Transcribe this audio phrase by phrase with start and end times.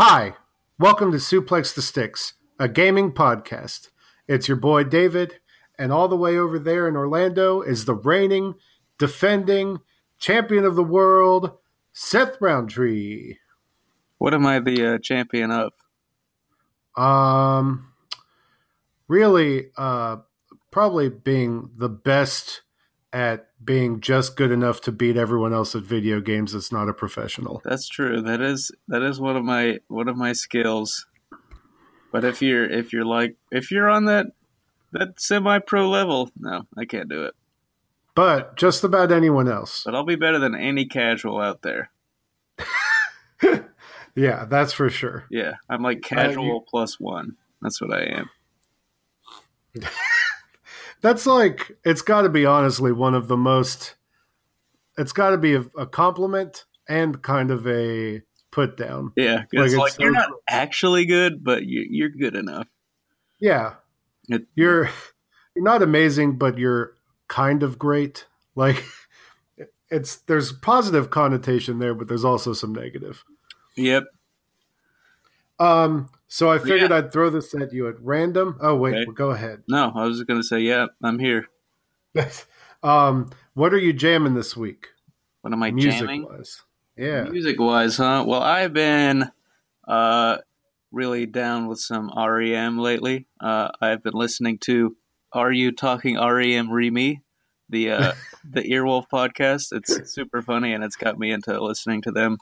[0.00, 0.34] Hi,
[0.78, 3.88] welcome to Suplex the Sticks, a gaming podcast.
[4.28, 5.40] It's your boy David,
[5.76, 8.54] and all the way over there in Orlando is the reigning,
[8.96, 9.80] defending
[10.16, 11.58] champion of the world,
[11.92, 13.38] Seth Roundtree.
[14.18, 15.72] What am I the uh, champion of?
[16.96, 17.92] Um,
[19.08, 20.18] really, uh,
[20.70, 22.62] probably being the best
[23.12, 26.92] at being just good enough to beat everyone else at video games that's not a
[26.92, 27.62] professional.
[27.64, 28.20] That's true.
[28.22, 31.06] That is that is one of my one of my skills.
[32.12, 34.26] But if you're if you're like if you're on that
[34.92, 37.34] that semi pro level, no, I can't do it.
[38.14, 39.82] But just about anyone else.
[39.84, 41.90] But I'll be better than any casual out there.
[44.16, 45.24] yeah, that's for sure.
[45.30, 46.64] Yeah, I'm like casual uh, you...
[46.68, 47.36] plus one.
[47.62, 48.30] That's what I am.
[51.00, 53.94] That's like it's got to be honestly one of the most.
[54.96, 59.12] It's got to be a, a, compliment and kind of a put down.
[59.16, 62.66] Yeah, like, it's like so you're not actually good, but you, are good enough.
[63.38, 63.74] Yeah,
[64.28, 64.90] it, you're
[65.54, 66.94] you're not amazing, but you're
[67.28, 68.26] kind of great.
[68.56, 68.84] Like
[69.90, 73.24] it's there's positive connotation there, but there's also some negative.
[73.76, 74.04] Yep.
[75.60, 76.98] Um, so I figured yeah.
[76.98, 78.58] I'd throw this at you at random.
[78.60, 79.04] Oh wait, okay.
[79.06, 79.62] well, go ahead.
[79.66, 81.48] No, I was just gonna say, yeah, I'm here.
[82.82, 84.88] um, what are you jamming this week?
[85.40, 86.24] What am I music jamming?
[86.24, 86.62] Wise?
[86.98, 88.24] Yeah, music wise, huh?
[88.26, 89.30] Well, I've been
[89.86, 90.38] uh
[90.92, 93.26] really down with some REM lately.
[93.40, 94.96] Uh, I've been listening to
[95.32, 97.22] "Are You Talking REM Remy,"
[97.70, 98.12] the uh,
[98.44, 99.68] the Earwolf podcast.
[99.72, 102.36] It's super funny, and it's got me into listening to them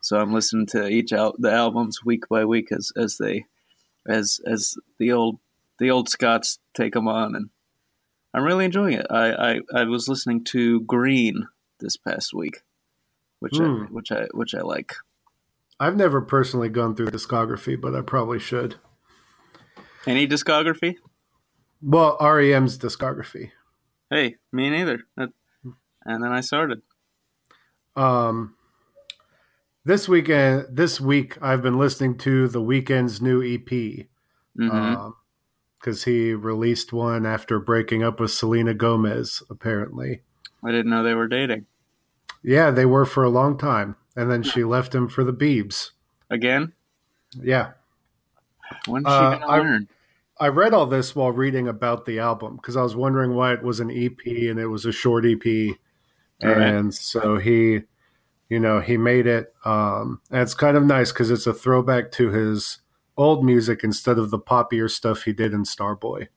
[0.00, 3.46] so I'm listening to each al- the albums week by week as as they
[4.08, 5.38] as as the old
[5.78, 7.50] the old Scots take them on, and
[8.34, 9.06] I'm really enjoying it.
[9.10, 11.48] I I, I was listening to Green
[11.80, 12.62] this past week,
[13.40, 13.58] which.
[13.58, 13.84] I, hmm.
[13.94, 14.94] which I which I like.
[15.80, 18.76] I've never personally gone through discography, but I probably should.
[20.06, 20.96] Any discography?
[21.80, 23.52] Well, REM's discography.
[24.10, 25.00] Hey, me neither.
[25.16, 25.32] and
[26.04, 26.82] then I started.
[27.94, 28.56] Um,
[29.88, 34.06] this weekend, this week, I've been listening to the Weeknd's new EP because
[34.54, 34.68] mm-hmm.
[34.68, 35.14] um,
[36.04, 39.42] he released one after breaking up with Selena Gomez.
[39.48, 40.20] Apparently,
[40.62, 41.64] I didn't know they were dating.
[42.42, 45.92] Yeah, they were for a long time, and then she left him for the Beebs
[46.28, 46.74] again.
[47.34, 47.70] Yeah.
[48.86, 49.88] When's she uh, gonna learn?
[50.38, 53.62] I read all this while reading about the album because I was wondering why it
[53.62, 55.46] was an EP and it was a short EP,
[56.42, 56.94] all and right.
[56.94, 57.84] so he
[58.48, 62.10] you know he made it um, and it's kind of nice because it's a throwback
[62.12, 62.80] to his
[63.16, 66.28] old music instead of the poppier stuff he did in starboy.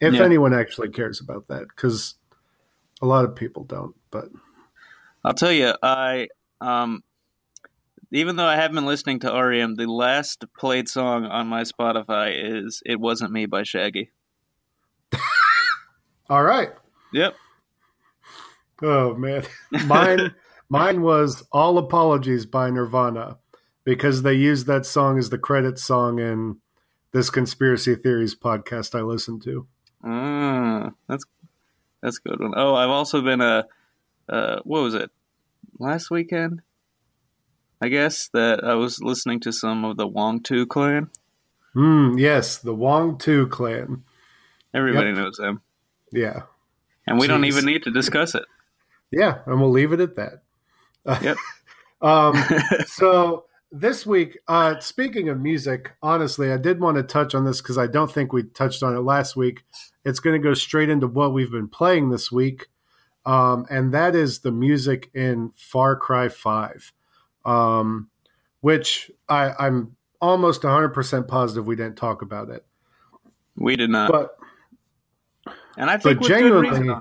[0.00, 0.22] If yeah.
[0.22, 2.14] anyone actually cares about that because
[3.00, 4.28] a lot of people don't but
[5.24, 6.28] i'll tell you i
[6.60, 7.02] um,
[8.10, 12.32] even though i have been listening to rem the last played song on my spotify
[12.34, 14.10] is it wasn't me by shaggy.
[16.30, 16.70] All right.
[17.12, 17.34] Yep.
[18.82, 19.44] Oh man.
[19.86, 20.34] Mine
[20.70, 23.38] Mine was All Apologies by Nirvana
[23.84, 26.58] because they used that song as the credit song in
[27.12, 29.66] this conspiracy theories podcast I listened to.
[30.04, 31.24] Ah, that's
[32.02, 32.52] that's good one.
[32.54, 33.66] Oh, I've also been a
[34.28, 35.10] uh, uh, what was it
[35.78, 36.60] last weekend?
[37.80, 41.10] I guess that I was listening to some of the Wu-Tang Clan.
[41.72, 42.18] Hmm.
[42.18, 44.02] yes, the Wu-Tang Clan.
[44.74, 45.16] Everybody yep.
[45.16, 45.62] knows them.
[46.12, 46.42] Yeah,
[47.06, 47.30] and we Jeez.
[47.30, 48.44] don't even need to discuss it.
[49.10, 50.42] Yeah, and we'll leave it at that.
[51.22, 51.36] Yep.
[52.02, 52.34] um,
[52.86, 57.60] so this week, uh, speaking of music, honestly, I did want to touch on this
[57.60, 59.64] because I don't think we touched on it last week.
[60.04, 62.68] It's going to go straight into what we've been playing this week,
[63.26, 66.92] um, and that is the music in Far Cry Five,
[67.44, 68.08] um,
[68.60, 72.64] which I, I'm almost 100% positive we didn't talk about it.
[73.56, 74.10] We did not.
[74.10, 74.36] But
[75.76, 76.94] and I think genuinely,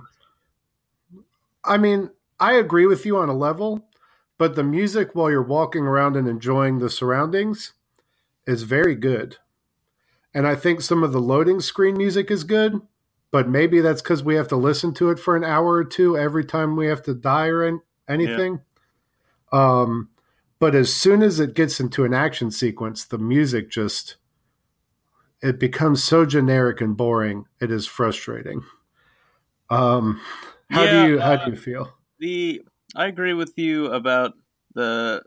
[1.63, 2.09] I mean,
[2.39, 3.86] I agree with you on a level,
[4.37, 7.73] but the music while you're walking around and enjoying the surroundings
[8.45, 9.37] is very good.
[10.33, 12.81] And I think some of the loading screen music is good,
[13.31, 16.17] but maybe that's because we have to listen to it for an hour or two
[16.17, 18.61] every time we have to die or anything.
[19.51, 19.81] Yeah.
[19.81, 20.09] Um,
[20.59, 24.17] but as soon as it gets into an action sequence, the music just
[25.41, 27.45] it becomes so generic and boring.
[27.61, 28.63] It is frustrating.
[29.69, 30.19] Um,
[30.69, 31.93] how yeah, do you how uh, do you feel?
[32.19, 32.65] The
[32.97, 34.33] I agree with you about
[34.73, 35.21] the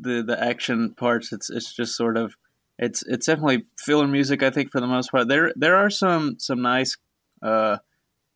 [0.00, 1.32] the the action parts.
[1.32, 2.36] It's it's just sort of
[2.78, 4.44] it's it's definitely filler music.
[4.44, 6.96] I think for the most part, there there are some some nice
[7.42, 7.78] uh,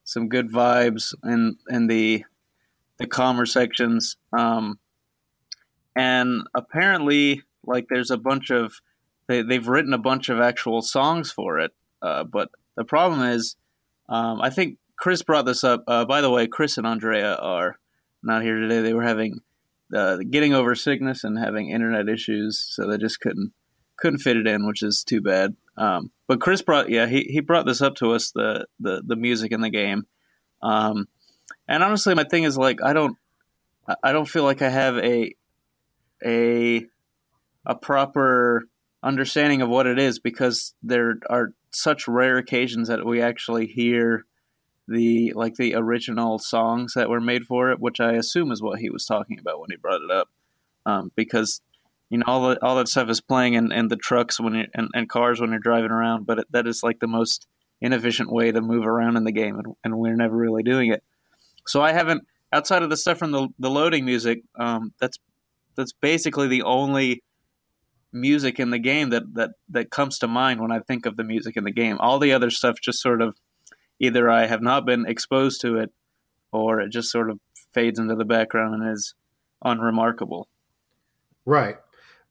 [0.02, 2.24] some good vibes in in the
[2.98, 4.16] the calmer sections.
[4.36, 4.80] Um,
[5.94, 8.80] and apparently, like there's a bunch of
[9.28, 11.70] they they've written a bunch of actual songs for it.
[12.02, 13.54] Uh, but the problem is,
[14.08, 15.82] um, I think Chris brought this up.
[15.88, 17.78] Uh, by the way, Chris and Andrea are
[18.22, 18.82] not here today.
[18.82, 19.40] They were having
[19.94, 23.52] uh, getting over sickness and having internet issues, so they just couldn't
[23.96, 25.56] couldn't fit it in, which is too bad.
[25.76, 29.16] Um, but Chris brought yeah he, he brought this up to us the the the
[29.16, 30.06] music in the game,
[30.62, 31.08] um,
[31.66, 33.16] and honestly, my thing is like I don't
[34.04, 35.34] I don't feel like I have a
[36.22, 36.86] a
[37.64, 38.68] a proper
[39.02, 44.26] understanding of what it is because there are such rare occasions that we actually hear
[44.88, 48.80] the like the original songs that were made for it, which I assume is what
[48.80, 50.28] he was talking about when he brought it up.
[50.86, 51.60] Um, because
[52.08, 54.64] you know all the, all that stuff is playing in, in the trucks when you
[54.74, 57.46] and, and cars when you're driving around, but it, that is like the most
[57.80, 61.02] inefficient way to move around in the game, and, and, we're never really doing it.
[61.66, 64.42] So I haven't outside of the stuff from the the loading music.
[64.58, 65.18] Um, that's
[65.76, 67.22] that's basically the only
[68.12, 71.24] music in the game that that that comes to mind when I think of the
[71.24, 71.96] music in the game.
[72.00, 73.36] All the other stuff just sort of
[74.00, 75.92] either I have not been exposed to it
[76.50, 77.38] or it just sort of
[77.72, 79.14] fades into the background and is
[79.62, 80.48] unremarkable.
[81.44, 81.76] Right.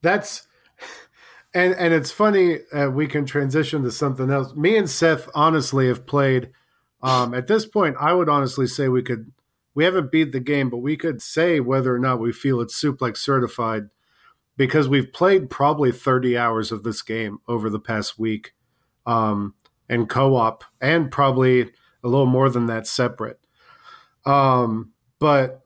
[0.02, 0.48] That's
[1.54, 4.54] and and it's funny uh, we can transition to something else.
[4.56, 6.50] Me and Seth honestly have played
[7.02, 9.32] um, at this point I would honestly say we could
[9.76, 12.80] we haven't beat the game but we could say whether or not we feel it's
[12.80, 13.90] suplex certified
[14.58, 18.54] because we've played probably 30 hours of this game over the past week
[19.06, 19.56] um,
[19.90, 21.62] and co-op and probably
[22.04, 23.40] a little more than that separate
[24.26, 25.62] um, but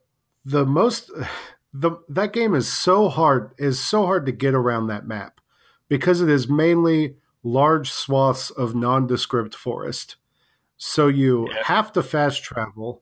[0.45, 1.11] the most
[1.73, 5.41] the that game is so hard is so hard to get around that map
[5.89, 10.15] because it is mainly large swaths of nondescript forest
[10.77, 11.63] so you yeah.
[11.65, 13.01] have to fast travel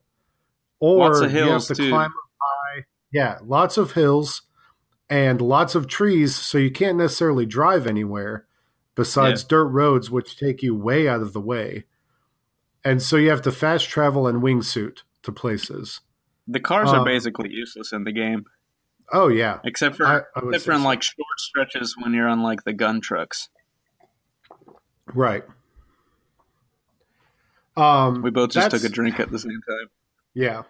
[0.80, 1.90] or you have to too.
[1.90, 2.10] climb
[2.40, 4.42] high yeah lots of hills
[5.12, 8.46] and lots of trees, so you can't necessarily drive anywhere
[8.94, 9.48] besides yeah.
[9.48, 11.84] dirt roads, which take you way out of the way.
[12.84, 16.00] And so you have to fast travel and wingsuit to places.
[16.48, 18.44] The cars um, are basically useless in the game.
[19.12, 22.42] Oh yeah, except for I, I except for in like short stretches when you're on
[22.42, 23.48] like the gun trucks.
[25.06, 25.44] Right.
[27.76, 29.88] Um, we both just took a drink at the same time.
[30.34, 30.62] Yeah.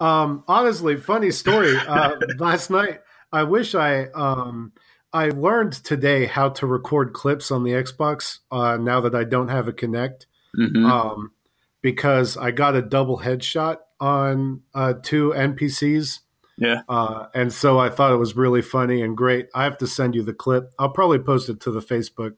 [0.00, 1.76] Um, honestly, funny story.
[1.76, 3.00] Uh, last night,
[3.32, 4.72] I wish I um,
[5.14, 8.40] I learned today how to record clips on the Xbox.
[8.50, 10.26] Uh, now that I don't have a Kinect,
[10.58, 10.84] mm-hmm.
[10.84, 11.30] um,
[11.80, 16.18] because I got a double headshot on uh, two NPCs.
[16.58, 19.48] Yeah, uh, and so I thought it was really funny and great.
[19.54, 20.72] I have to send you the clip.
[20.78, 22.34] I'll probably post it to the Facebook.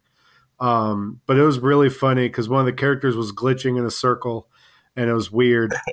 [0.60, 3.90] Um, but it was really funny because one of the characters was glitching in a
[3.90, 4.48] circle,
[4.94, 5.74] and it was weird.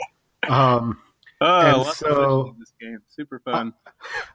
[0.50, 0.98] Um,
[1.46, 3.74] Oh, so this game, super fun.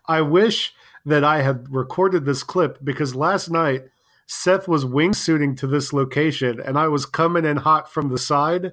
[0.06, 0.74] I, I wish
[1.08, 3.84] that I had recorded this clip because last night
[4.26, 8.72] Seth was wingsuiting to this location, and I was coming in hot from the side,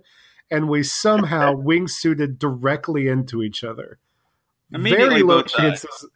[0.52, 4.00] and we somehow wingsuited directly into each other.
[4.70, 6.08] Very low chances.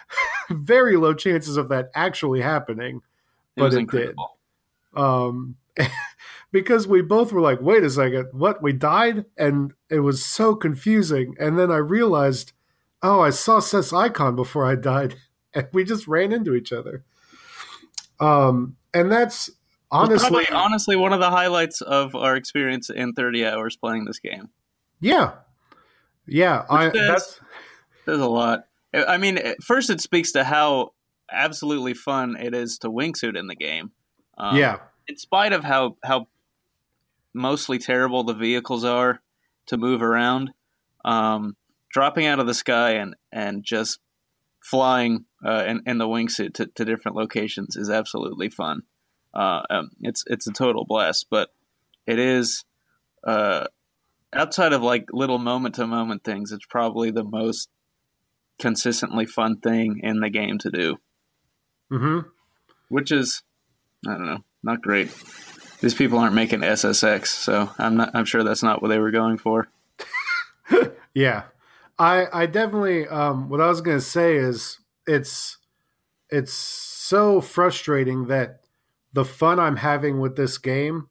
[0.50, 3.02] very low chances of that actually happening,
[3.56, 4.38] it but it incredible.
[4.94, 5.00] did.
[5.02, 5.56] Um,
[6.52, 8.62] because we both were like, wait a second, what?
[8.62, 9.26] We died?
[9.36, 11.34] And it was so confusing.
[11.38, 12.52] And then I realized,
[13.02, 15.16] oh, I saw Seth's icon before I died.
[15.56, 17.04] And we just ran into each other.
[18.20, 19.50] Um, and that's
[19.90, 24.18] honestly probably, honestly one of the highlights of our experience in 30 hours playing this
[24.18, 24.50] game.
[25.00, 25.32] Yeah.
[26.26, 26.64] Yeah.
[26.70, 27.40] I, that's
[28.04, 28.66] there's a lot.
[28.94, 30.92] I mean, first it speaks to how
[31.30, 33.90] absolutely fun it is to wingsuit in the game.
[34.38, 34.78] Um, yeah.
[35.08, 36.28] In spite of how how
[37.34, 39.20] mostly terrible the vehicles are
[39.66, 40.52] to move around.
[41.04, 41.56] Um,
[41.90, 44.00] dropping out of the sky and, and just
[44.60, 48.82] flying uh, in, in the wingsuit to, to different locations is absolutely fun.
[49.34, 51.50] Uh, um, it's it's a total blast, but
[52.06, 52.64] it is
[53.24, 53.66] uh,
[54.32, 56.52] outside of like little moment to moment things.
[56.52, 57.68] It's probably the most
[58.58, 60.96] consistently fun thing in the game to do.
[61.92, 62.28] Mm-hmm.
[62.88, 63.42] Which is,
[64.06, 65.10] I don't know, not great
[65.80, 68.10] these people aren't making SSX, so I'm not.
[68.14, 69.68] I'm sure that's not what they were going for.
[71.14, 71.44] yeah,
[71.98, 73.06] I I definitely.
[73.06, 75.58] Um, what I was going to say is it's
[76.30, 78.60] it's so frustrating that
[79.12, 81.08] the fun I'm having with this game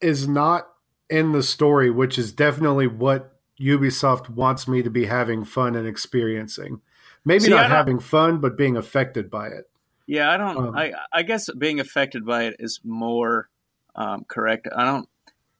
[0.00, 0.68] is not
[1.08, 5.86] in the story, which is definitely what Ubisoft wants me to be having fun and
[5.86, 6.80] experiencing.
[7.24, 9.64] Maybe See, not having fun, but being affected by it.
[10.06, 10.56] Yeah, I don't.
[10.56, 13.48] Um, I I guess being affected by it is more
[13.94, 14.68] um, correct.
[14.74, 15.08] I don't.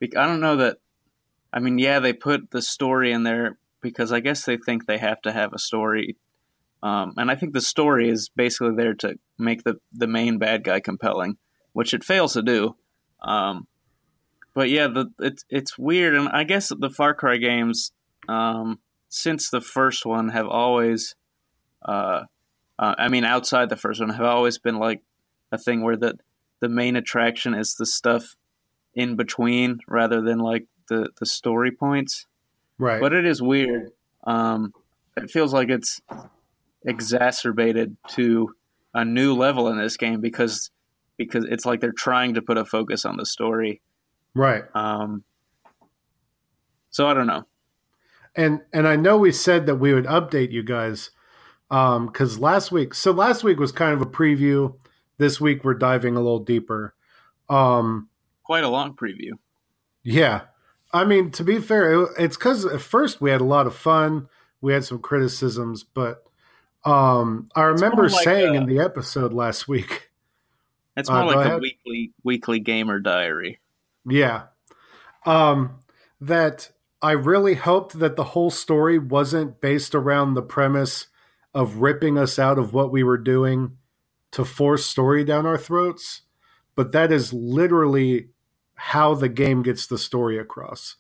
[0.03, 0.79] I don't know that.
[1.53, 4.99] I mean, yeah, they put the story in there because I guess they think they
[4.99, 6.17] have to have a story
[6.85, 10.65] Um, and I think the story is basically there to make the, the main bad
[10.65, 11.39] guy compelling,
[11.73, 12.77] which it fails to do.
[13.23, 13.67] Um,
[14.53, 17.93] but yeah, the, it's it's weird, and I guess the Far Cry games,
[18.29, 21.15] um, since the first one, have always,
[21.83, 22.25] uh,
[22.79, 25.01] uh, I mean, outside the first one, have always been like
[25.51, 26.19] a thing where the
[26.61, 28.37] the main attraction is the stuff
[28.95, 32.27] in between rather than like the the story points.
[32.79, 33.01] Right.
[33.01, 33.91] But it is weird.
[34.25, 34.75] Um,
[35.17, 36.03] it feels like it's
[36.85, 38.55] exacerbated to
[38.93, 40.71] a new level in this game because
[41.17, 43.81] because it's like they're trying to put a focus on the story.
[44.35, 44.65] Right.
[44.75, 45.23] Um,
[46.91, 47.45] so I don't know.
[48.37, 51.11] And and I know we said that we would update you guys
[51.71, 54.77] um cuz last week so last week was kind of a preview.
[55.19, 56.95] This week we're diving a little deeper.
[57.49, 58.09] Um
[58.43, 59.33] quite a long preview.
[60.03, 60.43] Yeah.
[60.93, 63.75] I mean, to be fair, it, it's cuz at first we had a lot of
[63.75, 64.29] fun.
[64.61, 66.24] We had some criticisms, but
[66.85, 70.11] um, I remember like saying a, in the episode last week.
[70.97, 73.59] It's more uh, like a weekly weekly gamer diary.
[74.09, 74.45] Yeah.
[75.27, 75.81] Um,
[76.21, 76.71] that
[77.03, 81.09] I really hoped that the whole story wasn't based around the premise
[81.53, 83.77] of ripping us out of what we were doing
[84.31, 86.23] to force story down our throats,
[86.75, 88.29] but that is literally
[88.75, 90.97] how the game gets the story across,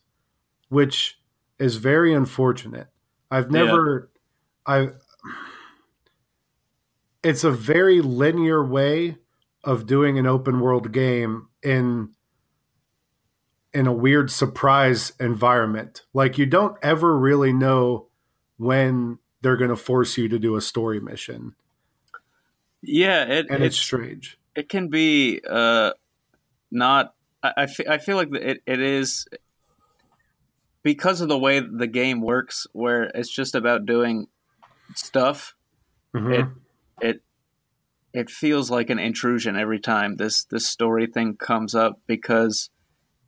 [0.68, 1.18] which
[1.58, 2.88] is very unfortunate.
[3.30, 4.10] I've never
[4.68, 4.88] yeah.
[7.24, 9.16] I it's a very linear way
[9.62, 12.10] of doing an open world game in
[13.72, 16.02] in a weird surprise environment.
[16.12, 18.06] Like you don't ever really know
[18.56, 21.54] when they're going to force you to do a story mission.
[22.82, 24.38] Yeah, it, and it's, it's strange.
[24.54, 25.92] It can be uh,
[26.70, 27.14] not.
[27.42, 29.26] I, I, feel, feel like it, it is
[30.82, 34.28] because of the way the game works, where it's just about doing
[34.94, 35.54] stuff.
[36.14, 36.32] Mm-hmm.
[36.32, 36.46] It
[37.00, 37.22] it
[38.12, 42.70] it feels like an intrusion every time this this story thing comes up because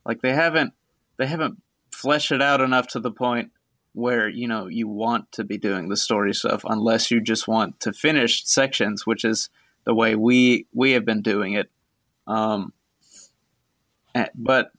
[0.04, 0.72] like they haven't
[1.18, 1.60] they haven't
[1.92, 3.50] fleshed it out enough to the point
[3.92, 7.80] where you know you want to be doing the story stuff unless you just want
[7.80, 9.48] to finish sections which is
[9.86, 11.70] the way we we have been doing it.
[12.26, 12.72] Um
[14.14, 14.72] eh, but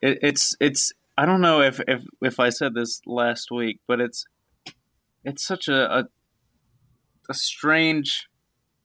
[0.00, 4.00] it, it's it's i don't know if if if i said this last week but
[4.00, 4.24] it's
[5.24, 6.04] it's such a, a
[7.28, 8.28] a strange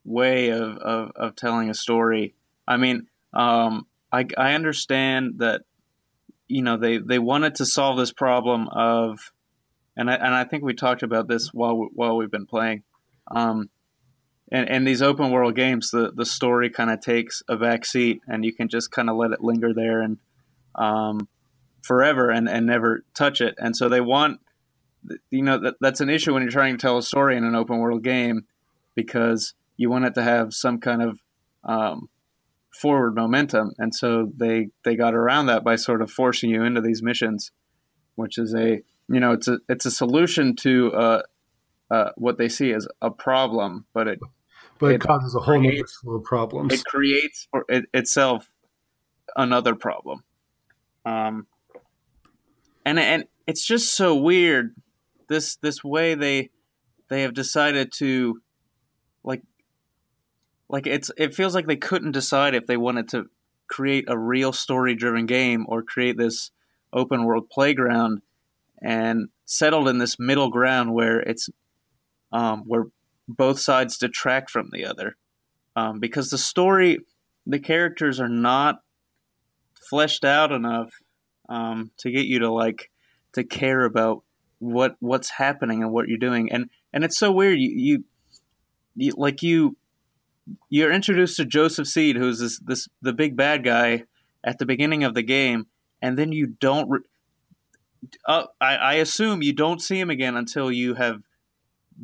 [0.03, 2.35] way of, of, of telling a story.
[2.67, 5.61] I mean, um, I, I understand that
[6.47, 9.31] you know they, they wanted to solve this problem of,
[9.95, 12.83] and I, and I think we talked about this while while we've been playing.
[13.31, 13.69] Um,
[14.51, 18.21] and, and these open world games, the, the story kind of takes a back seat,
[18.27, 20.17] and you can just kind of let it linger there and
[20.75, 21.27] um,
[21.81, 23.55] forever and, and never touch it.
[23.57, 24.39] And so they want
[25.31, 27.55] you know that, that's an issue when you're trying to tell a story in an
[27.55, 28.45] open world game
[28.95, 31.19] because you want it to have some kind of
[31.63, 32.09] um,
[32.71, 33.73] forward momentum.
[33.77, 37.51] And so they they got around that by sort of forcing you into these missions
[38.15, 41.21] which is a you know it's a it's a solution to uh,
[41.91, 44.19] uh, what they see as a problem but it
[44.79, 46.73] but it, it causes a whole creates, slew of problems.
[46.73, 48.49] It creates for it, itself
[49.35, 50.23] another problem.
[51.05, 51.47] Um
[52.85, 54.75] and and it's just so weird
[55.27, 56.49] this this way they
[57.09, 58.41] they have decided to
[59.23, 59.41] like
[60.69, 63.25] like it's it feels like they couldn't decide if they wanted to
[63.67, 66.51] create a real story driven game or create this
[66.91, 68.21] open world playground
[68.81, 71.49] and settled in this middle ground where it's
[72.31, 72.85] um, where
[73.27, 75.15] both sides detract from the other.
[75.75, 76.99] Um, because the story
[77.45, 78.79] the characters are not
[79.89, 80.89] fleshed out enough
[81.49, 82.89] um, to get you to like
[83.33, 84.23] to care about
[84.63, 88.03] what what's happening and what you're doing and and it's so weird you you,
[88.95, 89.75] you like you
[90.69, 94.03] you're introduced to Joseph Seed who's this this the big bad guy
[94.43, 95.67] at the beginning of the game
[96.01, 96.99] and then you don't re-
[98.25, 101.21] uh, I, I assume you don't see him again until you have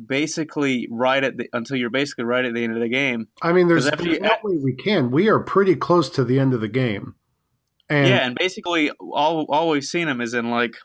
[0.06, 3.28] basically right at the until you're basically right at the end of the game.
[3.42, 5.10] I mean, there's, there's you, no way we can.
[5.10, 7.14] We are pretty close to the end of the game.
[7.88, 10.76] And yeah, and basically all all we've seen him is in like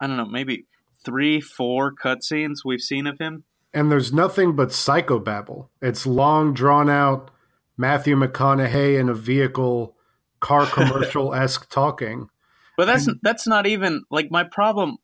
[0.00, 0.66] I don't know, maybe
[1.04, 3.44] three, four cutscenes we've seen of him.
[3.72, 5.68] And there's nothing but psychobabble.
[5.82, 7.30] It's long, drawn out
[7.76, 9.96] Matthew McConaughey in a vehicle,
[10.40, 12.28] car commercial esque talking.
[12.76, 14.98] But that's and, that's not even like my problem.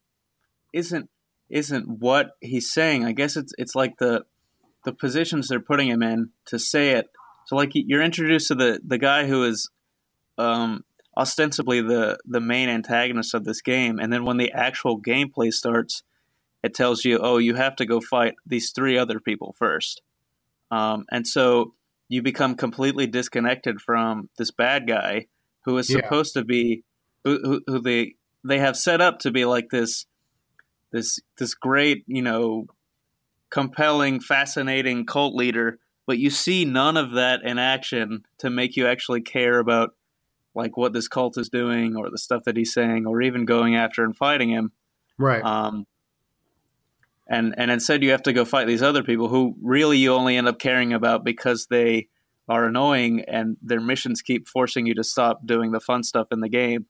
[0.73, 1.09] Isn't
[1.51, 3.05] isn't what he's saying?
[3.05, 4.25] I guess it's it's like the
[4.85, 7.07] the positions they're putting him in to say it.
[7.47, 9.71] So like you're introduced to the the guy who is
[10.39, 10.85] um,
[11.17, 16.03] ostensibly the the main antagonist of this game, and then when the actual gameplay starts,
[16.63, 20.03] it tells you, oh, you have to go fight these three other people first.
[20.71, 21.75] Um, and so
[22.09, 25.27] you become completely disconnected from this bad guy
[25.65, 25.97] who is Yeah.
[25.97, 26.85] supposed to be
[27.25, 28.15] who, who, who they
[28.45, 30.07] they have set up to be like this
[30.91, 32.67] this this great you know
[33.51, 38.87] compelling fascinating cult leader but you see none of that in action to make you
[38.87, 39.95] actually care about
[40.55, 43.75] like what this cult is doing or the stuff that he's saying or even going
[43.77, 44.73] after and fighting him
[45.19, 45.43] Right.
[45.45, 45.87] um,
[47.29, 50.37] and and instead you have to go fight these other people who really you only
[50.37, 52.09] end up caring about because they
[52.49, 56.41] are annoying and their missions keep forcing you to stop doing the fun stuff in
[56.41, 56.87] the game.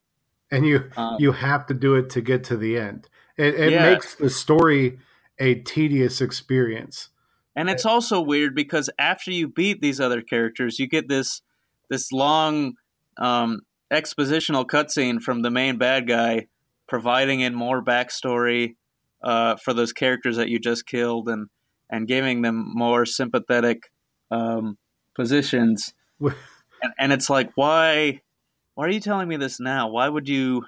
[0.50, 3.08] and you Um, you have to do it to get to the end.
[3.36, 3.82] It, it Yeah.
[3.90, 4.98] makes the story
[5.38, 7.08] a tedious experience.
[7.54, 11.42] and it's also weird because after you beat these other characters, you get this
[11.90, 12.74] this long
[13.18, 13.60] um,
[13.92, 16.46] expositional cutscene from the main bad guy,
[16.88, 18.76] providing in more backstory
[19.22, 21.48] uh, for those characters that you just killed, and
[21.90, 23.90] and giving them more sympathetic
[24.30, 24.78] um,
[25.14, 25.92] positions.
[26.20, 26.34] and,
[26.98, 28.20] and it's like, why
[28.74, 29.88] why are you telling me this now?
[29.90, 30.64] Why would you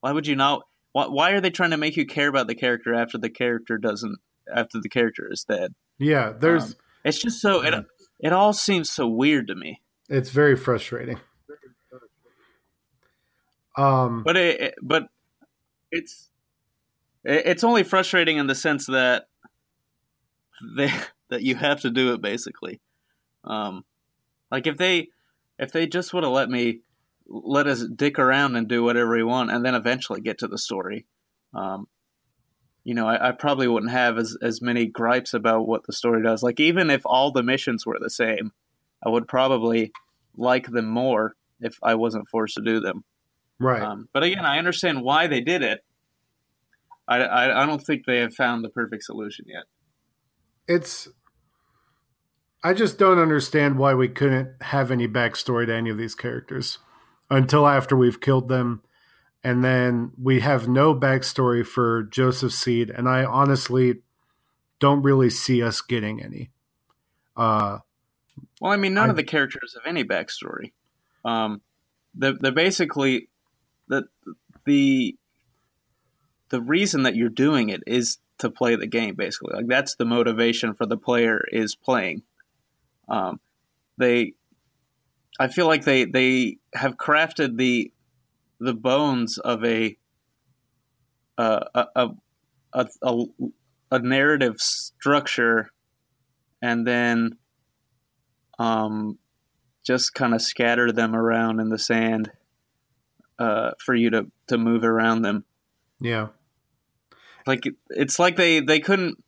[0.00, 0.62] why would you not?
[0.92, 3.78] Why, why are they trying to make you care about the character after the character
[3.78, 4.16] doesn't
[4.54, 5.72] after the character is dead?
[5.98, 7.72] Yeah, there's Um, It's just so it
[8.20, 9.80] it all seems so weird to me.
[10.08, 11.18] it's very frustrating.
[13.76, 15.08] Um, But it, but
[15.90, 16.28] it's
[17.24, 19.28] it's only frustrating in the sense that
[20.76, 20.90] they
[21.28, 22.80] that you have to do it basically.
[23.44, 23.84] Um,
[24.50, 25.08] like if they
[25.58, 26.80] if they just would have let me
[27.26, 30.58] let us dick around and do whatever we want, and then eventually get to the
[30.58, 31.06] story.
[31.54, 31.86] Um,
[32.84, 36.22] you know, I, I probably wouldn't have as, as many gripes about what the story
[36.22, 36.42] does.
[36.42, 38.52] Like, even if all the missions were the same,
[39.04, 39.92] I would probably
[40.36, 43.04] like them more if I wasn't forced to do them.
[43.58, 43.82] Right.
[43.82, 45.80] Um, but again, I understand why they did it.
[47.08, 49.64] I, I, I don't think they have found the perfect solution yet.
[50.68, 51.08] it's
[52.64, 56.78] I just don't understand why we couldn't have any backstory to any of these characters
[57.28, 58.82] until after we've killed them.
[59.42, 64.02] And then we have no backstory for Joseph Seed, and I honestly
[64.78, 66.52] don't really see us getting any.
[67.36, 67.78] Uh,
[68.60, 70.70] Well, I mean, none I- of the characters have any backstory.
[71.24, 71.60] Um,
[72.14, 73.28] they're, they're basically
[73.92, 74.04] the
[74.64, 75.16] the
[76.48, 79.14] the reason that you're doing it is to play the game.
[79.14, 82.22] Basically, like that's the motivation for the player is playing.
[83.08, 83.38] Um,
[83.98, 84.32] they,
[85.38, 87.92] I feel like they they have crafted the
[88.58, 89.96] the bones of a
[91.36, 92.10] uh, a,
[92.72, 93.24] a, a
[93.90, 95.70] a narrative structure,
[96.62, 97.36] and then
[98.58, 99.18] um,
[99.84, 102.30] just kind of scatter them around in the sand
[103.42, 105.44] uh, for you to, to move around them.
[106.00, 106.28] yeah,
[107.46, 109.22] Like it's like they, they couldn't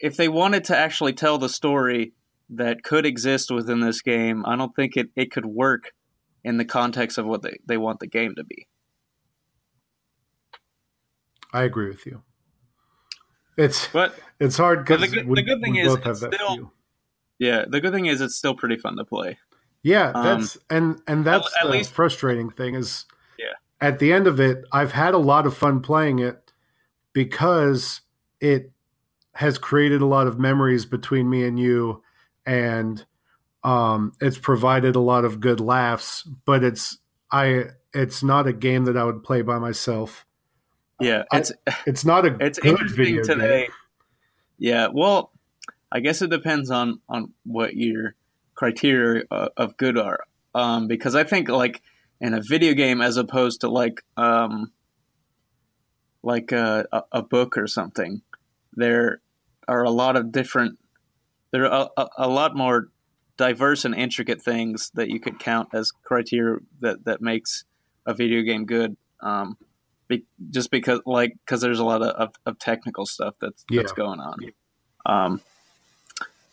[0.00, 2.12] if they wanted to actually tell the story
[2.50, 4.44] that could exist within this game.
[4.46, 5.92] I don't think it, it could work
[6.44, 8.66] in the context of what they, they want the game to be.
[11.52, 12.22] I agree with you.
[13.56, 16.70] It's But it's hard the because good- the good thing is have it's still- view.
[17.38, 19.38] yeah, the good thing is it's still pretty fun to play.
[19.82, 23.06] Yeah, Um, that's and and that's at the least- frustrating thing is.
[23.80, 26.52] At the end of it, I've had a lot of fun playing it
[27.12, 28.00] because
[28.40, 28.70] it
[29.34, 32.02] has created a lot of memories between me and you
[32.46, 33.04] and
[33.62, 36.98] um it's provided a lot of good laughs, but it's
[37.30, 40.26] I it's not a game that I would play by myself.
[41.00, 41.52] Yeah, I- it's
[41.86, 43.62] It's not a it's interesting today.
[43.62, 43.70] game.
[44.58, 45.32] Yeah, well,
[45.92, 48.14] I guess it depends on on what your
[48.54, 50.20] criteria uh, of good are.
[50.54, 51.82] Um, because I think like
[52.20, 54.72] in a video game, as opposed to like um,
[56.22, 58.22] like a, a, book or something,
[58.74, 59.20] there
[59.66, 60.78] are a lot of different.
[61.50, 62.88] There are a, a, lot more
[63.36, 67.64] diverse and intricate things that you could count as criteria that that makes
[68.06, 68.96] a video game good.
[69.20, 69.56] Um,
[70.08, 73.92] be, just because like because there's a lot of, of, of technical stuff that's that's
[73.92, 74.38] going on.
[75.06, 75.40] Um,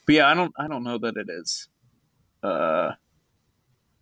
[0.06, 1.68] but yeah, I don't I don't know that it is.
[2.42, 2.92] Uh,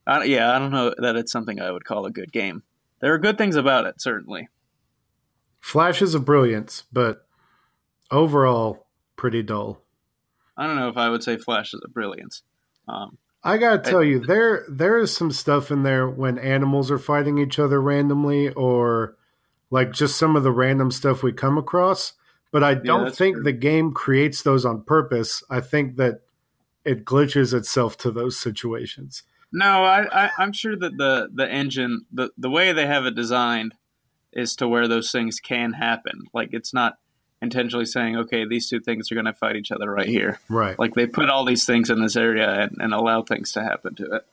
[0.07, 2.63] I, yeah, I don't know that it's something I would call a good game.
[2.99, 4.49] There are good things about it, certainly.
[5.59, 7.27] Flashes of brilliance, but
[8.11, 9.81] overall pretty dull.
[10.57, 12.43] I don't know if I would say flashes of brilliance.
[12.87, 16.97] Um, I gotta tell you, there there is some stuff in there when animals are
[16.97, 19.17] fighting each other randomly, or
[19.69, 22.13] like just some of the random stuff we come across.
[22.51, 23.43] But I don't that's think true.
[23.43, 25.43] the game creates those on purpose.
[25.49, 26.21] I think that
[26.83, 29.23] it glitches itself to those situations.
[29.55, 33.15] No, I, I, I'm sure that the, the engine, the, the way they have it
[33.15, 33.73] designed,
[34.33, 36.25] is to where those things can happen.
[36.33, 36.97] Like it's not
[37.41, 40.41] intentionally saying, okay, these two things are going to fight each other right here.
[40.49, 40.77] Right.
[40.77, 43.95] Like they put all these things in this area and, and allow things to happen
[43.95, 44.25] to it.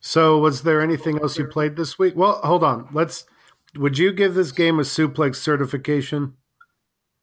[0.00, 2.14] So, was there anything else you played this week?
[2.14, 2.88] Well, hold on.
[2.92, 3.24] Let's.
[3.76, 6.34] Would you give this game a suplex certification?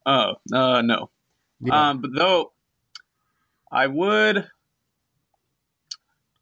[0.04, 1.12] Oh, uh, no.
[1.62, 1.90] Yeah.
[1.90, 2.54] Um, but though
[3.72, 4.48] I would,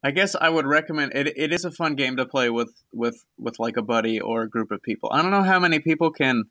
[0.02, 1.32] I guess I would recommend it.
[1.36, 4.48] It is a fun game to play with with with like a buddy or a
[4.48, 5.10] group of people.
[5.12, 6.44] I don't know how many people can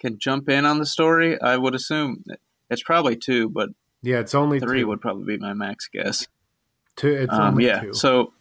[0.00, 1.40] can jump in on the story.
[1.40, 2.24] I would assume
[2.68, 3.70] it's probably two, but
[4.02, 4.88] yeah, it's only three two.
[4.88, 6.26] would probably be my max guess.
[6.96, 7.08] Two.
[7.12, 7.94] It's Um, only yeah, two.
[7.94, 8.32] so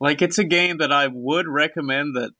[0.00, 2.30] like it's a game that I would recommend that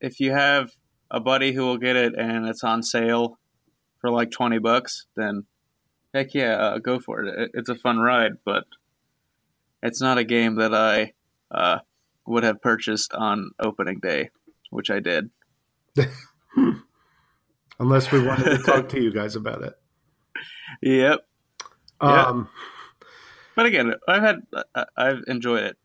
[0.00, 0.70] if you have
[1.10, 3.38] a buddy who will get it and it's on sale
[4.00, 5.44] for like 20 bucks, then
[6.14, 7.38] heck yeah, uh, go for it.
[7.38, 7.50] it.
[7.54, 8.64] It's a fun ride, but
[9.82, 11.12] it's not a game that I
[11.50, 11.78] uh,
[12.26, 14.30] would have purchased on opening day,
[14.70, 15.30] which I did.
[17.78, 19.74] Unless we wanted to talk to you guys about it.
[20.82, 21.26] Yep.
[22.00, 22.48] Um,
[23.54, 24.42] But again, I've had
[24.96, 25.76] I've enjoyed it.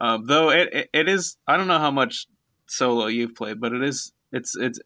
[0.00, 2.26] Um, though it, it it is I don't know how much
[2.66, 4.80] solo you've played, but it is it's it's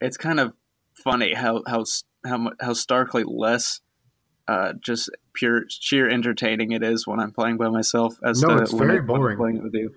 [0.00, 0.54] it's kind of
[0.94, 1.84] funny how how
[2.24, 3.80] how how starkly less
[4.48, 8.62] uh, just pure sheer entertaining it is when I'm playing by myself as No, to
[8.62, 9.36] it's very I- boring.
[9.38, 9.94] playing it with you.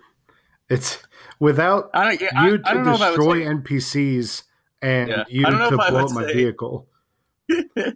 [0.69, 1.01] it's
[1.39, 4.43] without I don't, yeah, you I to don't know if I would destroy NPCs
[4.81, 5.23] and Yeah.
[5.29, 6.87] you I don't know to blow up my say- vehicle.
[7.51, 7.93] I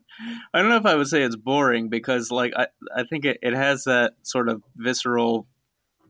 [0.53, 3.53] don't know if I would say it's boring because like I, I think it, it
[3.53, 5.47] has that sort of visceral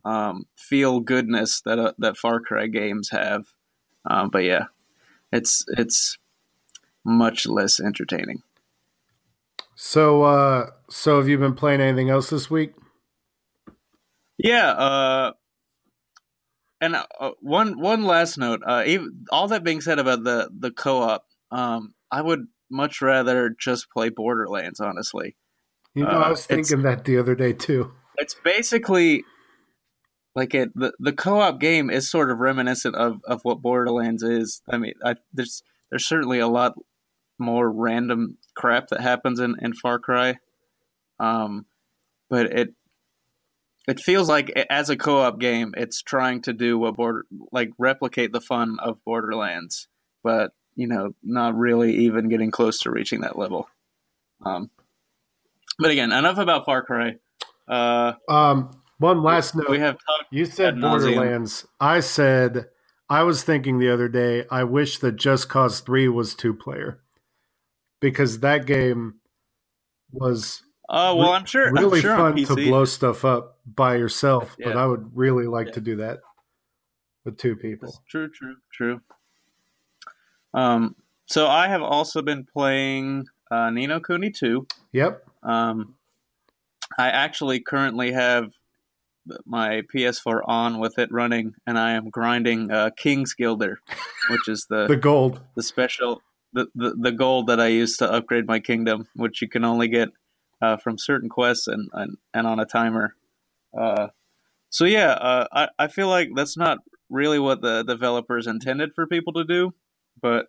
[0.04, 3.48] um, feel goodness that uh, that Far Cry games have.
[4.10, 4.66] Um, but yeah,
[5.32, 6.18] it's it's
[7.04, 8.42] much less entertaining.
[9.88, 12.74] So, uh, so have you been playing anything else this week?
[14.36, 15.34] Yeah, uh,
[16.82, 18.62] and uh, one one last note.
[18.66, 23.00] Uh, even, all that being said about the the co op, um, I would much
[23.04, 24.80] rather just play Borderlands.
[24.80, 25.36] Honestly,
[25.94, 27.94] You know, Uh, I was thinking that the other day too.
[28.18, 29.24] it's basically
[30.34, 34.62] like it the, the co-op game is sort of reminiscent of, of what borderlands is
[34.70, 36.74] i mean I, there's there's certainly a lot
[37.38, 40.38] more random crap that happens in, in far cry
[41.20, 41.66] um
[42.30, 42.70] but it
[43.88, 47.70] it feels like it- as a co-op game it's trying to do what border like
[47.78, 49.88] replicate the fun of borderlands
[50.24, 53.68] but you know not really even getting close to reaching that level
[54.46, 54.70] um
[55.80, 57.16] but again enough about far cry
[57.68, 59.70] uh Um, one last note.
[59.70, 59.98] we have
[60.32, 60.80] You said.
[60.80, 61.66] Borderlands.
[61.80, 62.68] I said
[63.10, 64.46] I was thinking the other day.
[64.50, 67.02] I wish that Just Cause Three was two player
[68.10, 69.16] because that game
[70.12, 71.72] was Oh well, I'm sure.
[71.72, 74.56] really I'm sure fun to blow stuff up by yourself.
[74.64, 75.74] But I would really like Yeah.
[75.74, 76.20] to do that
[77.24, 77.88] with two people.
[77.90, 79.02] That's true, true, true.
[80.54, 84.68] Um, so I have also been playing uh, Ni no Kuni 2.
[84.92, 85.26] Yep.
[85.44, 85.96] Um,
[87.00, 88.52] I actually currently have
[89.46, 93.78] my PS4 on with it running, and I am grinding uh, Kingsguilder,
[94.30, 95.42] which is the The gold.
[95.56, 96.22] the special
[96.56, 99.88] the, the the gold that I use to upgrade my kingdom, which you can only
[99.88, 100.10] get
[100.62, 103.16] uh, from certain quests and, and and on a timer.
[103.78, 104.08] Uh,
[104.70, 109.06] so yeah, uh, I I feel like that's not really what the developers intended for
[109.06, 109.74] people to do,
[110.22, 110.48] but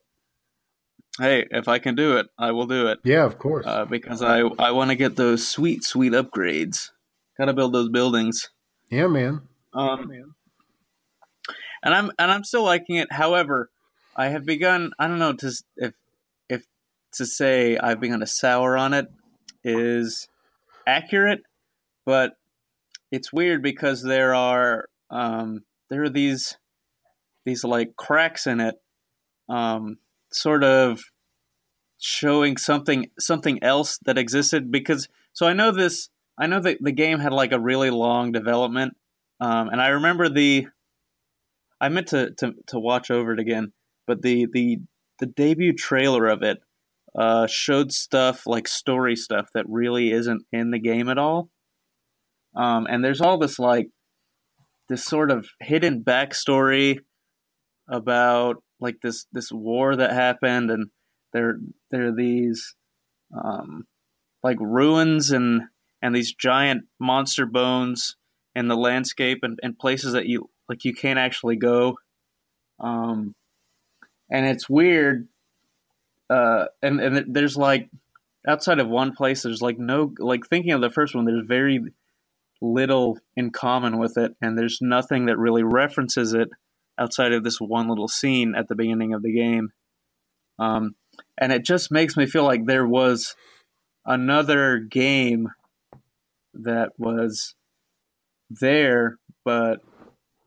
[1.19, 3.66] hey, if I can do it, I will do it Yeah, of course.
[3.66, 6.90] uh, because I I want to get those sweet sweet upgrades.
[7.38, 8.49] Got to build those buildings.
[8.90, 9.42] yeah, man.
[9.75, 10.11] Um,
[11.83, 13.12] and I'm and I'm still liking it.
[13.12, 13.71] However,
[14.16, 14.92] I have begun.
[14.98, 15.92] I don't know to if
[16.48, 16.64] if
[17.12, 19.07] to say I've begun to sour on it
[19.62, 20.26] is
[20.87, 21.40] accurate,
[22.07, 22.33] but
[23.12, 26.57] it's weird because there are um, there are these
[27.44, 28.76] these like cracks in it,
[29.48, 29.98] um,
[30.33, 31.02] sort of
[31.98, 34.70] showing something something else that existed.
[34.70, 36.09] Because so I know this.
[36.38, 38.96] I know that the game had like a really long development,
[39.40, 40.68] um, and I remember the.
[41.79, 43.72] I meant to, to, to watch over it again,
[44.07, 44.79] but the the
[45.19, 46.59] the debut trailer of it
[47.16, 51.49] uh, showed stuff like story stuff that really isn't in the game at all.
[52.55, 53.88] Um, and there's all this like
[54.88, 56.99] this sort of hidden backstory
[57.88, 60.88] about like this this war that happened, and
[61.33, 61.57] there
[61.90, 62.75] there are these
[63.37, 63.85] um,
[64.42, 65.62] like ruins and
[66.03, 68.16] and these giant monster bones
[68.55, 71.97] in the landscape and, and places that you like you can't actually go.
[72.81, 73.35] Um,
[74.30, 75.28] and it's weird.
[76.30, 77.88] Uh, and and there's like
[78.46, 81.24] outside of one place, there's like no like thinking of the first one.
[81.24, 81.80] There's very
[82.62, 86.48] little in common with it, and there's nothing that really references it
[86.98, 89.70] outside of this one little scene at the beginning of the game.
[90.58, 90.94] um,
[91.38, 93.36] and it just makes me feel like there was
[94.06, 95.48] another game
[96.54, 97.54] that was
[98.50, 99.80] there but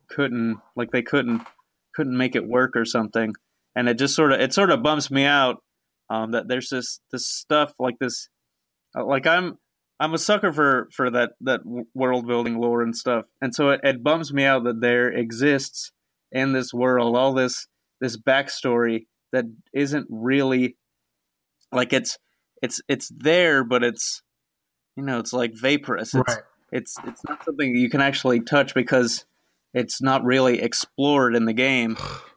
[0.09, 1.41] couldn't like they couldn't
[1.93, 3.33] couldn't make it work or something
[3.75, 5.63] and it just sort of it sort of bumps me out
[6.09, 8.29] um, that there's this this stuff like this
[8.97, 9.57] uh, like i'm
[9.99, 11.61] i'm a sucker for for that that
[11.93, 13.25] world building lore and stuff.
[13.41, 15.91] And so it, it bums me out that there exists
[16.31, 17.67] in this world all this
[18.01, 20.77] this backstory that isn't really
[21.71, 22.17] like it's
[22.61, 24.21] it's it's there but it's
[24.95, 26.13] you know it's like vaporous.
[26.13, 26.43] It's Right.
[26.71, 29.25] it's it's not something you can actually touch because
[29.73, 31.97] it's not really explored in the game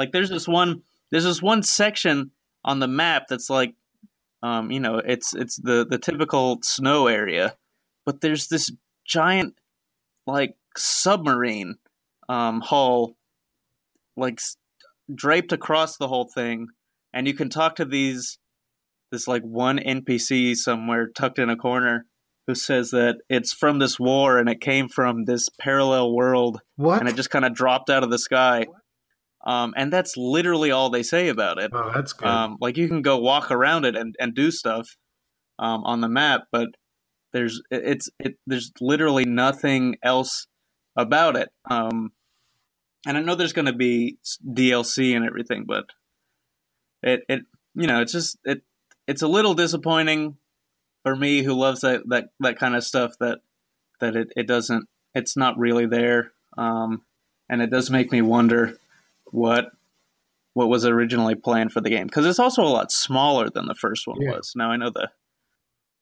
[0.00, 2.30] like there's this one there's this one section
[2.64, 3.74] on the map that's like
[4.42, 7.54] um you know it's it's the the typical snow area
[8.06, 8.72] but there's this
[9.06, 9.54] giant
[10.26, 11.74] like submarine
[12.30, 13.14] um hull
[14.16, 14.40] like
[15.14, 16.68] draped across the whole thing
[17.12, 18.38] and you can talk to these
[19.12, 22.06] this like one npc somewhere tucked in a corner
[22.46, 27.00] who says that it's from this war and it came from this parallel world What?
[27.00, 28.66] and it just kind of dropped out of the sky
[29.46, 32.28] um, and that's literally all they say about it oh, that's good.
[32.28, 34.96] um, like you can go walk around it and, and do stuff
[35.60, 36.68] um, on the map, but
[37.32, 40.46] there's it's it there's literally nothing else
[40.96, 41.50] about it.
[41.70, 42.10] Um,
[43.06, 45.84] and I know there's going to be DLC and everything, but
[47.02, 47.42] it it
[47.74, 48.62] you know it's just it
[49.06, 50.36] it's a little disappointing
[51.04, 53.40] for me who loves that that that kind of stuff that
[54.00, 57.02] that it, it doesn't it's not really there um,
[57.48, 58.78] and it does make me wonder
[59.30, 59.72] what
[60.54, 63.74] what was originally planned for the game because it's also a lot smaller than the
[63.74, 64.32] first one Yeah.
[64.32, 64.52] was.
[64.56, 65.10] Now I know the,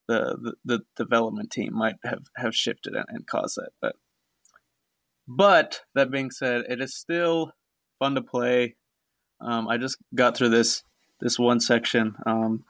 [0.09, 3.97] the the the development team might have have shifted and, and caused that, but
[5.27, 7.53] but that being said, it is still
[7.99, 8.77] fun to play.
[9.41, 10.83] Um, I just got through this
[11.21, 12.64] this one section um,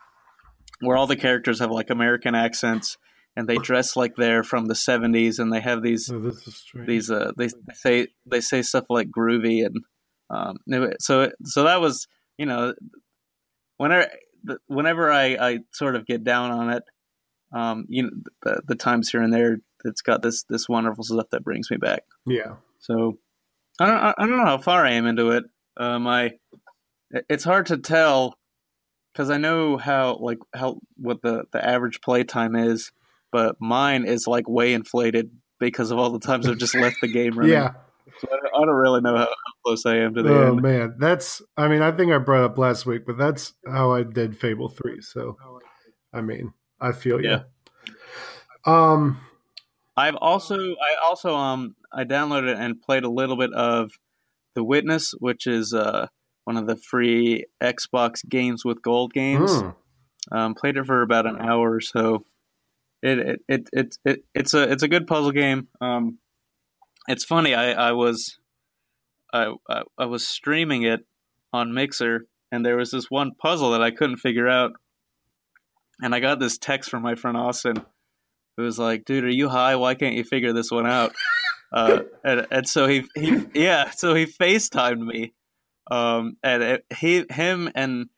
[0.80, 2.98] where all the characters have like American accents
[3.36, 6.32] and they dress like they're from the '70s and they have these oh,
[6.74, 9.76] these uh they say they say stuff like groovy and
[10.30, 10.56] um
[11.00, 12.74] so so that was you know
[13.76, 14.08] whenever
[14.66, 16.82] whenever I I sort of get down on it
[17.52, 18.10] um you know
[18.42, 21.76] the, the times here and there it's got this this wonderful stuff that brings me
[21.76, 22.56] back yeah.
[22.78, 23.18] so
[23.80, 25.44] I don't I don't know how far I am into it
[25.76, 26.32] um I
[27.28, 28.34] it's hard to tell
[29.12, 32.92] because I know how like how what the the average play time is
[33.30, 37.08] but mine is like way inflated because of all the times I've just left the
[37.08, 37.52] game running.
[37.52, 37.72] Yeah.
[38.20, 40.48] So I, don't, I don't really know how, how close I am to the Oh
[40.48, 40.62] end.
[40.62, 41.42] man, that's.
[41.56, 44.68] I mean, I think I brought up last week, but that's how I did Fable
[44.68, 45.00] three.
[45.00, 45.36] So,
[46.12, 47.30] I mean, I feel you.
[47.30, 47.42] Yeah.
[48.64, 49.20] Um.
[49.96, 53.90] I've also I also um I downloaded and played a little bit of
[54.54, 56.06] The Witness, which is uh
[56.44, 59.60] one of the free Xbox games with gold games.
[59.60, 59.70] hmm.
[60.30, 62.24] Um, played it for about an hour or so.
[63.02, 65.68] It it, it it it it's a it's a good puzzle game.
[65.80, 66.18] Um,
[67.08, 67.54] it's funny.
[67.54, 68.38] I I was
[69.32, 71.00] I, I I was streaming it
[71.52, 74.72] on Mixer, and there was this one puzzle that I couldn't figure out,
[76.00, 77.84] and I got this text from my friend Austin,
[78.56, 79.76] who was like, "Dude, are you high?
[79.76, 81.14] Why can't you figure this one out?"
[81.72, 85.34] uh, and and so he he yeah, so he FaceTimed me,
[85.90, 88.08] um, and it, he him and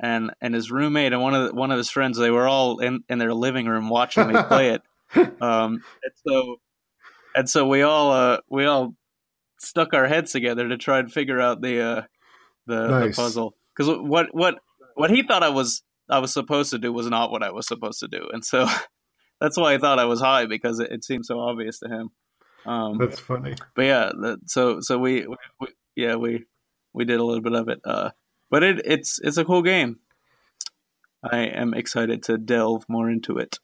[0.00, 2.78] and and his roommate and one of the, one of his friends they were all
[2.78, 4.82] in in their living room watching me play it
[5.42, 6.56] um and so
[7.36, 8.94] and so we all uh we all
[9.60, 12.02] stuck our heads together to try and figure out the uh
[12.66, 13.16] the, Nice.
[13.16, 14.56] the puzzle because what what
[14.94, 17.66] what he thought i was i was supposed to do was not what i was
[17.66, 18.66] supposed to do and so
[19.40, 22.10] that's why i thought i was high because it, it seemed so obvious to him
[22.66, 23.54] um That's funny.
[23.74, 26.44] but yeah, that, so so we, we, we yeah we
[26.92, 27.80] we did a little bit of it.
[27.84, 28.10] Uh,
[28.50, 29.98] but it it's it's a cool game.
[31.24, 33.58] I am excited to delve more into it.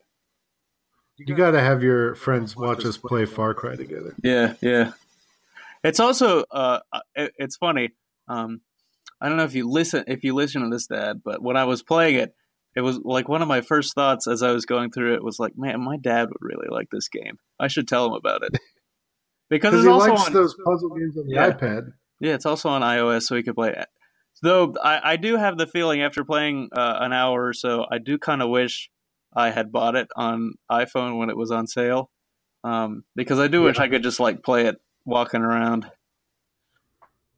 [1.18, 4.14] You got to have your friends watch us play Far Cry together.
[4.22, 4.92] Yeah, yeah.
[5.86, 6.80] It's also uh,
[7.14, 7.90] it, it's funny.
[8.28, 8.60] Um,
[9.20, 11.64] I don't know if you listen if you listen to this, Dad, but when I
[11.64, 12.34] was playing it,
[12.74, 15.38] it was like one of my first thoughts as I was going through it was
[15.38, 17.38] like, man, my dad would really like this game.
[17.60, 18.58] I should tell him about it
[19.48, 21.92] because it's he also likes on, those puzzle games on the iPad.
[22.20, 23.86] Yeah, it's also on iOS, so he could play it.
[24.42, 27.98] Though I, I do have the feeling after playing uh, an hour or so, I
[27.98, 28.90] do kind of wish
[29.34, 32.10] I had bought it on iPhone when it was on sale,
[32.64, 33.84] um, because I do wish Yeah.
[33.84, 35.90] I could just like play it walking around.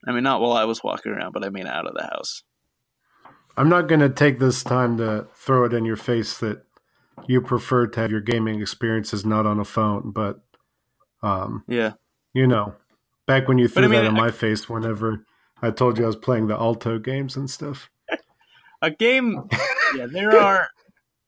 [0.07, 2.43] I mean, not while I was walking around, but I mean out of the house.
[3.57, 6.63] I'm not going to take this time to throw it in your face that
[7.27, 10.41] you prefer to have your gaming experiences not on a phone, but
[11.23, 11.95] um, Yeah,
[12.33, 12.75] you know,
[13.27, 15.25] back when you threw I mean, that in I- my face whenever
[15.61, 17.91] I told you I was playing the Alto games and stuff.
[18.83, 19.49] a game.
[19.97, 20.69] Yeah, there are.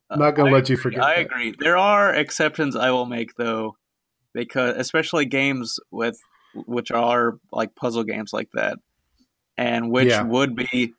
[0.09, 1.03] I'm not gonna I let you forget.
[1.03, 1.21] I that.
[1.27, 1.55] agree.
[1.59, 3.75] There are exceptions I will make though,
[4.33, 6.17] because especially games with
[6.55, 8.79] which are like puzzle games like that,
[9.57, 10.23] and which Yeah.
[10.23, 10.95] would be,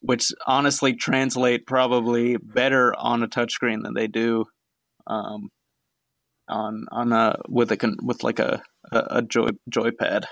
[0.00, 4.46] which honestly translate probably better on a touchscreen than they do,
[5.06, 5.50] um,
[6.48, 10.24] on on a with a con- with like a a, joy joypad.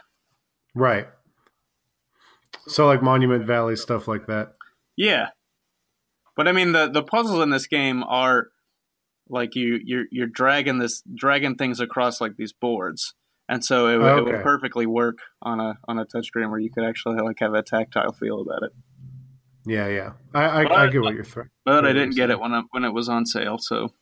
[0.75, 1.09] Right.
[2.67, 4.55] So like Monument Valley stuff like that.
[4.97, 5.29] Yeah,
[6.37, 8.49] but I mean the the puzzles in this game are
[9.29, 13.15] like you you're you're dragging this dragging things across like these boards,
[13.51, 16.71] and so it, would- it would perfectly work on a on a touchscreen where you
[16.71, 18.73] could actually like have a tactile feel about it.
[19.67, 20.13] Yeah, yeah.
[20.33, 21.51] I I, But- I get what you're throwing.
[21.67, 23.93] But I didn't get it when it, when it was on sale, so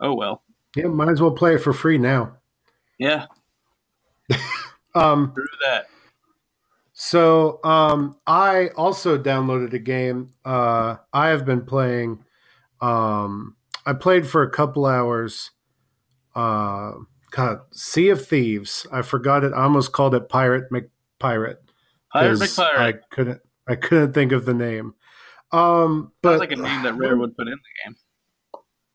[0.00, 0.42] oh well.
[0.76, 2.36] Yeah, might as well play it for free now.
[2.98, 3.26] Yeah,
[4.94, 5.86] Um, through that.
[6.92, 10.30] so um, I also downloaded a game.
[10.44, 12.24] Uh, I have been playing.
[12.80, 15.50] Um, I played for a couple hours.
[16.34, 16.92] Uh,
[17.32, 18.86] God, Sea of Thieves.
[18.92, 19.52] I forgot it.
[19.54, 21.56] I almost called it Pirate McPirate.
[22.12, 22.78] Pirate McPirate.
[22.78, 23.40] I couldn't.
[23.66, 24.94] I couldn't think of the name.
[25.50, 27.96] Um, but Sounds like a name that Rare would put in the game.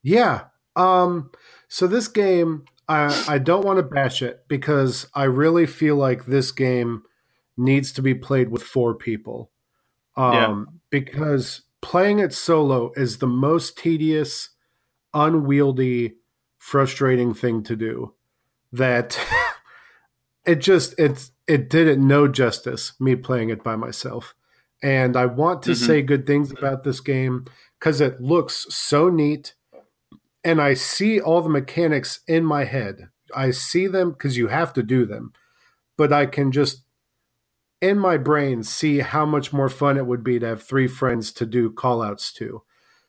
[0.02, 0.44] Yeah.
[0.76, 1.30] Um,
[1.68, 6.26] so this game, I, I don't want to bash it because I really feel like
[6.26, 7.02] this game
[7.56, 9.50] needs to be played with four people.
[10.16, 10.64] Um, Yeah.
[10.90, 14.50] Because playing it solo is the most tedious,
[15.12, 16.14] unwieldy,
[16.58, 18.14] frustrating thing to do.
[18.72, 19.18] That
[20.46, 24.34] it just it's it did it no justice me playing it by myself.
[24.82, 25.74] And I want to Mhm.
[25.76, 27.44] say good things about this game
[27.78, 29.54] because it looks so neat
[30.44, 33.08] and I see all the mechanics in my head.
[33.34, 35.32] I see them because you have to do them,
[35.96, 36.84] but I can just
[37.80, 41.32] in my brain see how much more fun it would be to have three friends
[41.32, 42.62] to do call outs to.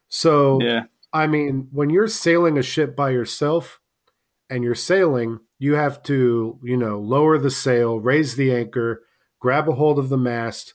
[0.09, 3.79] So, Yeah, I mean, when you're sailing a ship by yourself
[4.49, 9.03] and you're sailing, you have to, you know, lower the sail, raise the anchor,
[9.39, 10.73] grab a hold of the mast,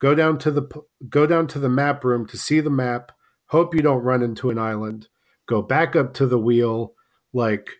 [0.00, 0.68] go down to the
[1.08, 3.12] go down to the map room to see the map,
[3.46, 5.08] hope you don't run into an island,
[5.46, 6.94] go back up to the wheel,
[7.32, 7.70] like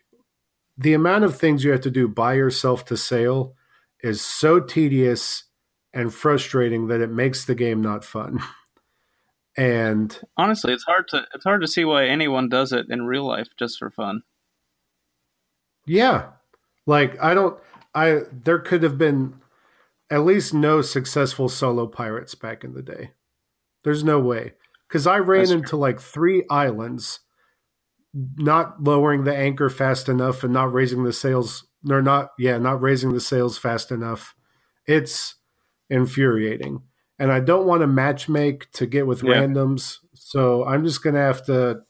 [0.77, 3.55] the amount of things you have to do by yourself to sail
[4.01, 5.43] is so tedious
[5.93, 8.39] and frustrating that it makes the game not fun.
[9.57, 13.25] and honestly, it's hard to it's hard to see why anyone does it in real
[13.25, 14.21] life just for fun.
[15.85, 16.29] Yeah.
[16.85, 17.59] Like I don't
[17.93, 19.35] I there could have been
[20.09, 23.11] at least no successful solo pirates back in the day.
[23.83, 24.53] There's no way.
[24.89, 25.59] Cuz I ran That's true.
[25.59, 27.19] into like 3 islands
[28.13, 32.81] not lowering the anchor fast enough and not raising the sails or not yeah, not
[32.81, 34.35] raising the sails fast enough.
[34.87, 35.35] It's
[35.89, 36.83] infuriating.
[37.19, 39.33] And I don't want to matchmake to get with Yeah.
[39.35, 39.97] randoms.
[40.13, 41.81] So I'm just going to have to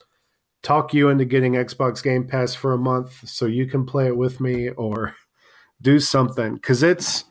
[0.65, 4.17] talk you into getting Xbox Game Pass for a month so you can play it
[4.17, 5.15] with me or
[5.81, 7.25] do something cuz it's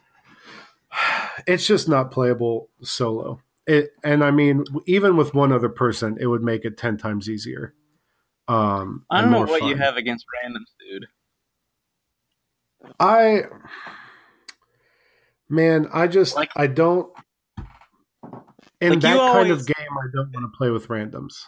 [1.47, 3.41] it's just not playable solo.
[3.67, 7.29] It and I mean even with one other person it would make it 10 times
[7.29, 7.75] easier.
[8.47, 11.07] Um I don't know what you have against randoms, dude.
[13.01, 13.45] I
[15.49, 17.13] man, I just Like- I don't
[18.81, 21.47] in Like, that kind always- of game I don't want to play with randoms.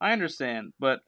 [0.00, 1.00] I understand, but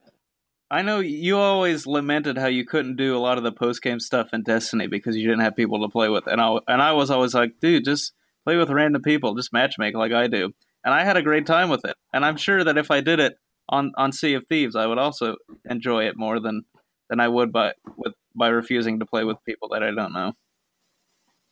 [0.71, 4.01] I know you always lamented how you couldn't do a lot of the post game
[4.01, 6.93] stuff in Destiny because you didn't have people to play with, and I and I
[6.93, 8.13] was always like, dude, just
[8.45, 10.53] play with random people, just matchmake like I do,
[10.85, 13.21] and I had a great time with it, and I'm sure that if I did
[13.21, 15.37] it on on Sea of Thieves, I would also
[15.69, 16.65] enjoy it more than
[17.09, 20.33] than I would by with by refusing to play with people that I don't know.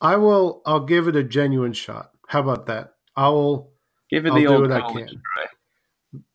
[0.01, 2.11] I will I'll give it a genuine shot.
[2.27, 2.95] How about that?
[3.15, 3.71] I will
[4.09, 5.07] Give it I'll the do old what I can.
[5.07, 5.45] try.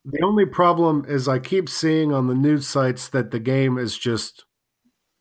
[0.05, 3.97] The only problem is I keep seeing on the news sites that the game is
[3.97, 4.45] just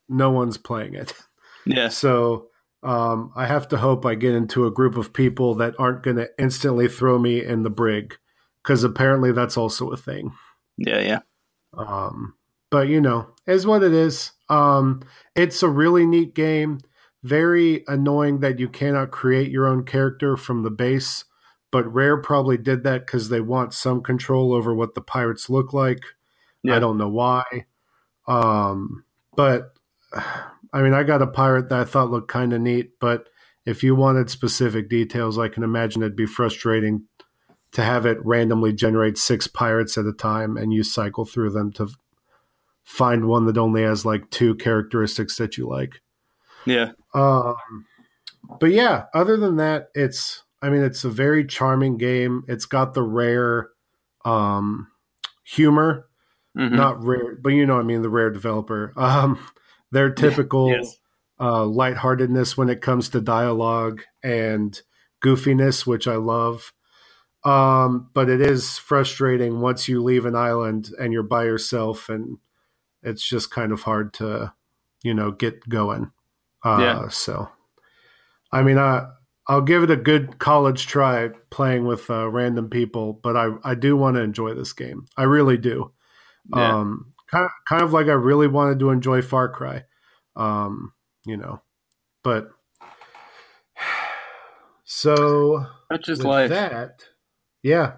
[0.09, 1.13] no one's playing it.
[1.67, 1.89] Yeah.
[1.89, 2.47] So
[2.83, 6.17] um, I have to hope I get into a group of people that aren't going
[6.17, 8.17] to instantly throw me in the brig
[8.63, 10.33] because apparently that's also a thing.
[10.79, 11.19] yeah, yeah,
[11.75, 12.35] Um,
[12.71, 14.33] but you know, is what it is.
[14.49, 15.03] Um,
[15.37, 16.81] it's a really neat game.
[17.23, 21.25] Very annoying that you cannot create your own character from the base,
[21.71, 25.73] but Rare probably did that because they want some control over what the pirates look
[25.73, 26.03] like.
[26.62, 26.77] Yeah.
[26.77, 27.45] I don't know why.
[28.27, 29.05] Um,
[29.37, 29.73] but
[30.73, 33.29] I mean, I got a pirate that I thought looked kind of neat, but
[33.64, 37.05] if you wanted specific details, I can imagine it'd be frustrating
[37.73, 41.73] to have it randomly generate six pirates at a time and you cycle through them
[41.73, 41.89] to
[42.83, 46.01] find one that only has like two characteristics that you like.
[46.66, 46.93] yeah.
[47.14, 47.55] Um,
[48.59, 52.45] but yeah, other than that, it's I mean, it's a very charming game.
[52.49, 53.71] It's got the rare
[54.25, 54.89] um,
[55.45, 56.09] humor,
[56.57, 56.77] Mhm.
[56.77, 58.93] not rare, but you know, what I mean, the rare developer.
[58.97, 59.39] Um,
[59.93, 60.97] their typical Yes.
[61.41, 64.81] uh, lightheartedness when it comes to dialogue and
[65.25, 66.73] goofiness, which I love.
[67.45, 72.39] Um, but it is frustrating once you leave an island and you're by yourself, and
[73.03, 74.53] it's just kind of hard to,
[75.03, 76.13] you know, get going.
[76.63, 77.09] Uh, Yeah.
[77.09, 77.49] So,
[78.53, 79.09] I mean, I
[79.51, 83.74] I'll give it a good college try playing with uh, random people, but I I
[83.74, 85.07] do want to enjoy this game.
[85.16, 85.90] I really do.
[86.55, 86.78] Yeah.
[86.78, 89.82] Um, kind of, kind of like I really wanted to enjoy Far Cry.
[90.36, 90.92] Um,
[91.26, 91.62] you know,
[92.22, 92.51] but
[94.84, 96.51] so That's just life.
[96.51, 97.03] that,
[97.61, 97.94] yeah,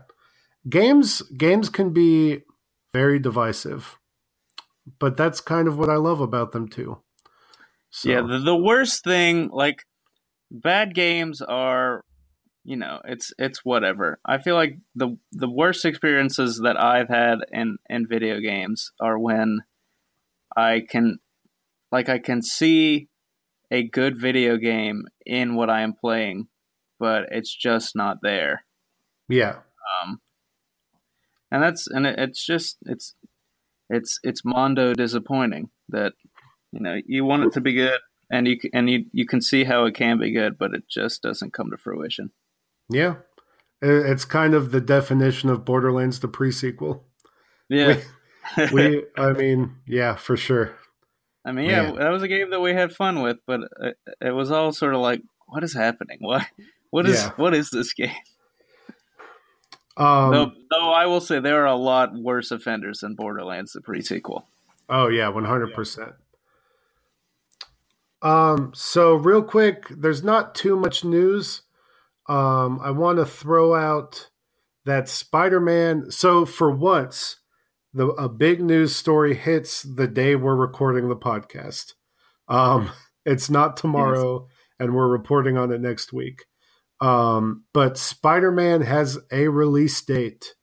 [0.70, 2.44] games games can be
[2.94, 3.98] very divisive,
[4.98, 7.02] but that's kind of what I love about them too.
[7.90, 9.84] So, Yeah, the, the worst thing, like
[10.52, 12.04] bad games are,
[12.64, 14.20] you know, it's it's whatever.
[14.24, 19.18] I feel like the the worst experiences that I've had in in video games are
[19.18, 19.60] when
[20.56, 21.18] I can,
[21.90, 23.08] like, I can see
[23.70, 26.48] a good video game in what I am playing,
[27.00, 28.64] but it's just not there.
[29.28, 29.60] yeah,
[30.02, 30.20] Um,
[31.50, 33.14] and that's and it, it's just it's
[33.88, 36.12] it's it's mondo disappointing that
[36.70, 37.98] you know you want it to be good
[38.32, 41.22] and you and you you can see how it can be good, but it just
[41.22, 42.32] doesn't come to fruition.
[42.90, 43.16] yeah.
[43.84, 47.00] It's kind of the definition of Borderlands, the prequel.
[47.68, 47.96] Yeah,
[48.72, 50.76] We, I mean, yeah, for sure.
[51.44, 51.96] I mean, yeah, Man.
[51.96, 54.94] that was a game that we had fun with, but it, it was all sort
[54.94, 56.18] of like, what is happening?
[56.20, 56.46] Why?
[56.90, 57.30] What is Yeah.
[57.36, 58.14] what is this game?
[59.96, 63.80] Um, though, though I will say there are a lot worse offenders than Borderlands, the
[63.80, 64.46] pre-sequel.
[64.88, 66.12] Oh yeah, one hundred percent.
[68.22, 71.62] Um, so real quick, there's not too much news.
[72.28, 74.30] Um, I want to throw out
[74.84, 76.10] that Spider-Man.
[76.10, 77.36] So for once,
[77.92, 81.94] the a big news story hits the day we're recording the podcast.
[82.48, 82.90] Um,
[83.26, 84.48] it's not tomorrow,
[84.78, 86.44] and we're reporting on it next week.
[87.00, 90.54] Um, but Spider-Man has a release date,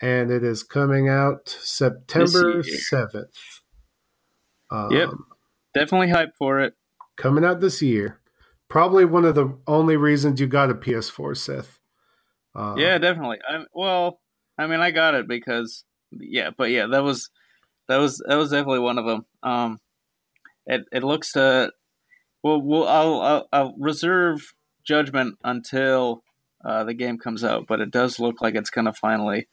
[0.00, 3.36] and it is coming out September seventh.
[4.70, 5.10] Um, Yep.
[5.74, 6.74] Definitely hyped for it.
[7.20, 8.18] Coming out this year.
[8.68, 11.78] Probably one of the only reasons you got a PS4, Seth.
[12.54, 13.38] Uh, Yeah, definitely.
[13.48, 14.20] I well,
[14.58, 17.30] I mean, I got it because yeah, but yeah, that was
[17.88, 19.26] that was that was definitely one of them.
[19.42, 19.78] Um,
[20.66, 21.72] it it looks to
[22.42, 24.52] well, well, I'll I'll, I'll reserve
[24.84, 26.22] judgment until
[26.64, 29.48] uh, the game comes out, but it does look like it's gonna finally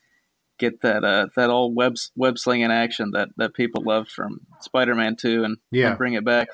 [0.59, 5.15] get that uh that old web web slinging action that that people love from Spider-Man
[5.15, 5.89] Two and, Yeah.
[5.89, 6.47] and bring it back.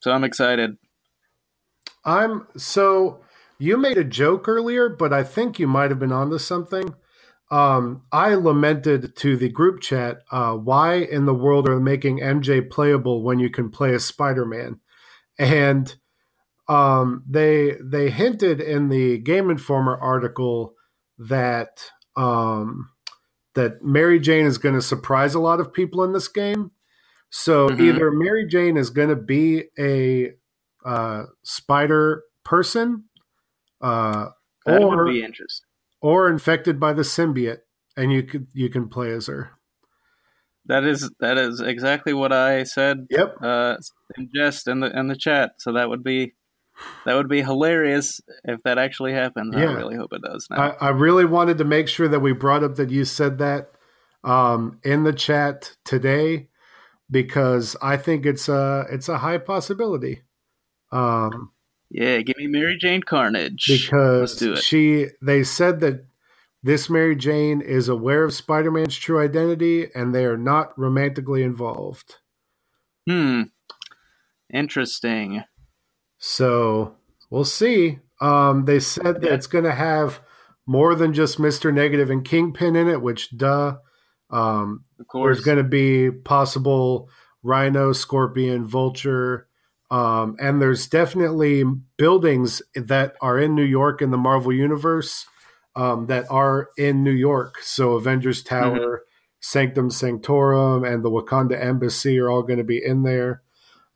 [0.00, 0.76] So I'm excited.
[2.04, 3.20] I'm so
[3.58, 6.94] you made a joke earlier, but I think you might have been onto something.
[7.50, 12.20] Um, I lamented to the group chat, uh, why in the world are they making
[12.20, 14.78] MJ playable when you can play as Spider-Man?
[15.38, 15.94] And
[16.68, 20.74] um, they they hinted in the Game Informer article
[21.18, 22.90] that um,
[23.54, 26.70] that Mary Jane is going to surprise a lot of people in this game.
[27.30, 27.80] So Mhm.
[27.80, 30.32] either Mary Jane is going to be a
[30.84, 33.04] uh, spider person,
[33.80, 34.30] uh,
[34.66, 35.66] That or would be interesting.
[36.00, 37.60] or infected by the symbiote,
[37.96, 39.52] and you could you can play as her.
[40.66, 43.36] That is that is exactly what I said Yep.
[43.42, 43.76] uh,
[44.16, 45.52] in jest in the in the chat.
[45.58, 46.34] So that would be
[47.06, 49.56] that would be hilarious if that actually happens.
[49.56, 50.46] I really hope it does.
[50.50, 50.74] Now.
[50.80, 53.72] I, I really wanted to make sure that we brought up that you said that
[54.22, 56.48] um, in the chat today
[57.10, 60.22] because I think it's a it's a high possibility.
[60.92, 61.52] Um,
[61.90, 63.66] yeah, give me Mary Jane Carnage.
[63.66, 66.06] Because she they said that
[66.62, 72.16] this Mary Jane is aware of Spider-Man's true identity and they are not romantically involved.
[73.08, 73.44] Hmm.
[74.52, 75.42] Interesting.
[76.18, 76.96] So
[77.30, 77.98] we'll see.
[78.20, 79.34] Um, they said that Yeah.
[79.34, 80.20] it's going to have
[80.66, 83.78] more than just Mister Negative and Kingpin in it, which duh.
[84.30, 85.36] Um, Of course.
[85.36, 87.08] there's going to be possible
[87.42, 89.46] Rhino, Scorpion, Vulture,
[89.90, 91.64] um, and there's definitely
[91.96, 95.26] buildings that are in New York in the Marvel universe
[95.74, 97.56] um, that are in New York.
[97.62, 99.02] So Avengers Tower,
[99.40, 103.42] Sanctum Sanctorum, and the Wakanda Embassy are all going to be in there.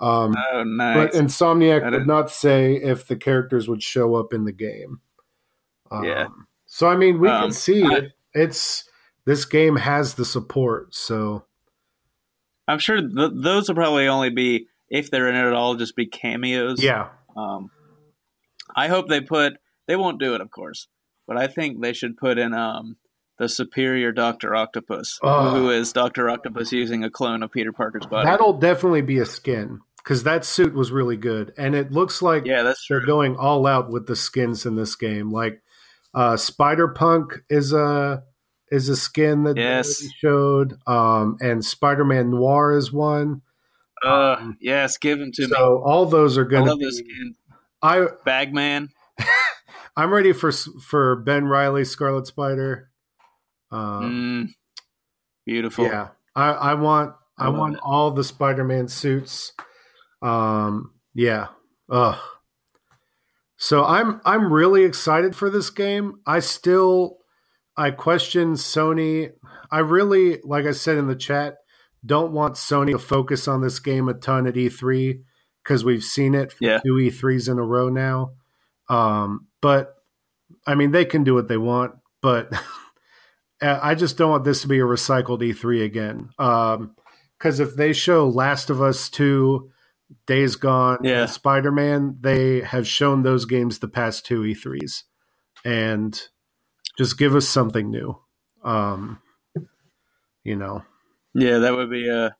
[0.00, 0.96] Um, oh, nice.
[0.96, 5.00] but Insomniac would not say if the characters would show up in the game.
[5.90, 6.26] Um, Yeah.
[6.66, 8.12] So I mean, we Um, can see I- it.
[8.32, 8.88] It's
[9.26, 10.94] this game has the support.
[10.94, 11.44] So
[12.68, 15.96] I'm sure th- those will probably only be if they're in it at all, just
[15.96, 16.82] be cameos.
[16.82, 17.70] yeah, Um,
[18.76, 19.54] I hope they put.
[19.86, 20.88] They won't do it, of course,
[21.26, 22.96] but I think they should put in um
[23.38, 25.50] the superior Doctor Octopus, Oh.
[25.50, 28.26] who is Doctor Octopus using a clone of Peter Parker's body.
[28.26, 32.46] That'll definitely be a skin because that suit was really good, and it looks like
[32.46, 33.06] yeah, that's they're true.
[33.06, 35.30] going all out with the skins in this game.
[35.32, 35.60] Like
[36.14, 38.22] uh, Spider Punk is a
[38.70, 40.00] is a skin that they Yes.
[40.00, 43.42] already showed, um, and Spider Man Noir is one.
[44.02, 45.48] Uh, yes, give him to me.
[45.48, 46.84] So all those are I going to love be.
[46.86, 47.34] this skin.
[47.82, 48.90] I Bagman.
[49.96, 52.90] I'm ready for for Ben Reilly Scarlet Spider.
[53.70, 54.54] Um, Mm,
[55.46, 55.84] beautiful.
[55.86, 57.80] Yeah, I, I want I, I want it.
[57.82, 59.52] all the Spider-Man suits.
[60.22, 61.48] Um, yeah.
[61.90, 62.18] Ugh.
[63.56, 66.20] So I'm I'm really excited for this game.
[66.26, 67.18] I still
[67.76, 69.32] I question Sony.
[69.70, 71.56] I really, like I said in the chat,
[72.06, 75.20] don't want Sony to focus on this game a ton at E3
[75.62, 76.78] because we've seen it for Yeah.
[76.78, 78.32] two E3s in a row now.
[78.88, 79.94] Um, but
[80.66, 82.52] I mean, they can do what they want, but
[83.62, 86.28] I just don't want this to be a recycled E3 again.
[87.38, 89.70] Because if they show Last of Us 2,
[90.26, 91.24] Days Gone, Yeah.
[91.26, 95.04] Spider Man, they have shown those games the past two E3s.
[95.64, 96.20] And
[96.98, 98.18] just give us something new.
[98.62, 99.20] Um,
[100.44, 100.82] you know,
[101.34, 102.30] Yeah, that would be Uh,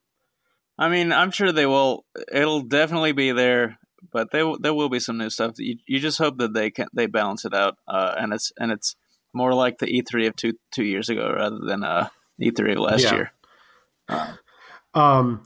[0.78, 2.04] I mean, I'm sure they will.
[2.32, 3.78] It'll definitely be there,
[4.12, 5.54] but there there will be some new stuff.
[5.58, 8.72] You, you just hope that they can they balance it out, uh, and it's and
[8.72, 8.96] it's
[9.32, 12.08] more like the E3 of two two years ago rather than uh,
[12.40, 13.14] E3 of last Yeah.
[13.14, 13.32] year.
[14.94, 15.42] um,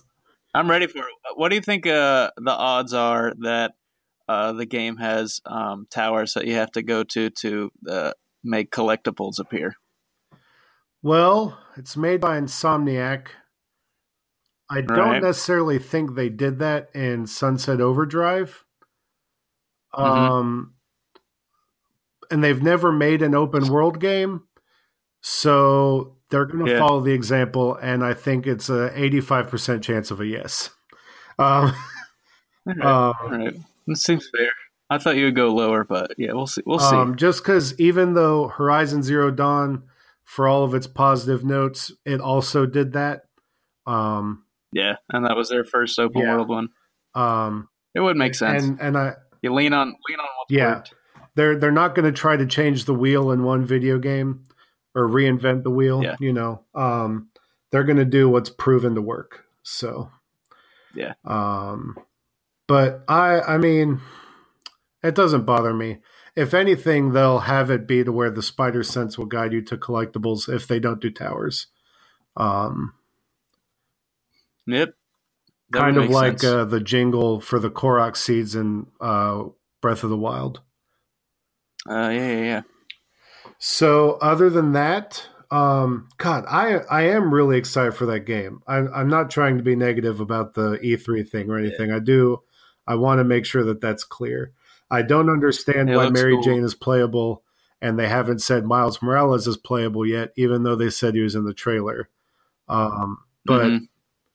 [0.54, 1.04] I'm ready for it.
[1.36, 3.72] What do you think uh, the odds are that
[4.28, 8.12] uh, the game has um, towers that you have to go to to uh,
[8.48, 9.74] make collectibles appear?
[11.00, 13.28] well, it's made by Insomniac.
[14.68, 15.22] I don't Right.
[15.22, 18.64] necessarily think they did that in Sunset Overdrive.
[19.94, 20.02] Mhm.
[20.02, 20.74] Um,
[22.30, 24.42] and they've never made an open world game,
[25.22, 26.78] so they're going to Yeah.
[26.80, 27.76] follow the example.
[27.76, 30.70] And I think it's a eighty-five percent chance of a yes.
[31.38, 31.72] Um,
[32.66, 32.80] All right.
[32.84, 33.54] um, All right.
[33.86, 34.50] That seems fair.
[34.90, 36.62] I thought you would go lower, but yeah, we'll see.
[36.64, 36.96] We'll see.
[36.96, 39.82] Um, just because even though Horizon Zero Dawn,
[40.24, 43.22] for all of its positive notes, it also did that.
[43.86, 46.34] Um, yeah, and that was their first open Yeah.
[46.34, 46.68] world one.
[47.14, 48.62] um, It would make sense.
[48.64, 50.74] and and I you lean on lean on what's Yeah.
[50.76, 50.94] worked.
[51.34, 54.44] they're they're not going to try to change the wheel in one video game
[54.94, 56.02] or reinvent the wheel.
[56.02, 56.16] Yeah.
[56.20, 57.28] You know, um,
[57.70, 59.44] they're going to do what's proven to work.
[59.62, 60.10] So
[60.94, 61.14] Yeah.
[61.24, 61.96] Um,
[62.66, 64.00] but I I mean,
[65.02, 65.98] it doesn't bother me.
[66.36, 69.76] If anything, they'll have it be to where the spider sense will guide you to
[69.76, 71.66] collectibles if they don't do towers.
[72.36, 72.94] Um,
[74.68, 74.94] Yep.
[75.70, 79.44] That kind of like uh, the jingle for the Korok seeds in uh,
[79.80, 80.60] Breath of the Wild.
[81.88, 82.62] Uh, yeah, yeah, yeah.
[83.58, 88.60] So, other than that, um, God, I I am really excited for that game.
[88.66, 91.90] I'm I'm not trying to be negative about the E3 thing or anything.
[91.90, 92.42] I do.
[92.86, 94.52] I want to make sure that that's clear.
[94.90, 96.42] I don't understand It why Mary cool.
[96.42, 97.42] Jane is playable,
[97.80, 101.34] and they haven't said Miles Morales is playable yet, even though they said he was
[101.34, 102.08] in the trailer.
[102.68, 103.88] Um, but Mhm.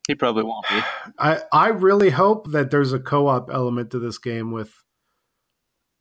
[0.07, 0.81] he probably won't be.
[1.19, 4.83] I I really hope that there's a co-op element to this game with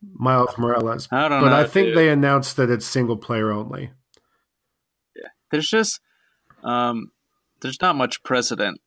[0.03, 1.09] Miles Morales.
[1.13, 1.57] I don't But know.
[1.57, 1.97] I think dude.
[1.97, 3.93] they announced that it's single player only.
[5.15, 5.29] Yeah.
[5.51, 6.01] there's just
[6.65, 7.11] um,
[7.61, 8.81] there's not much precedent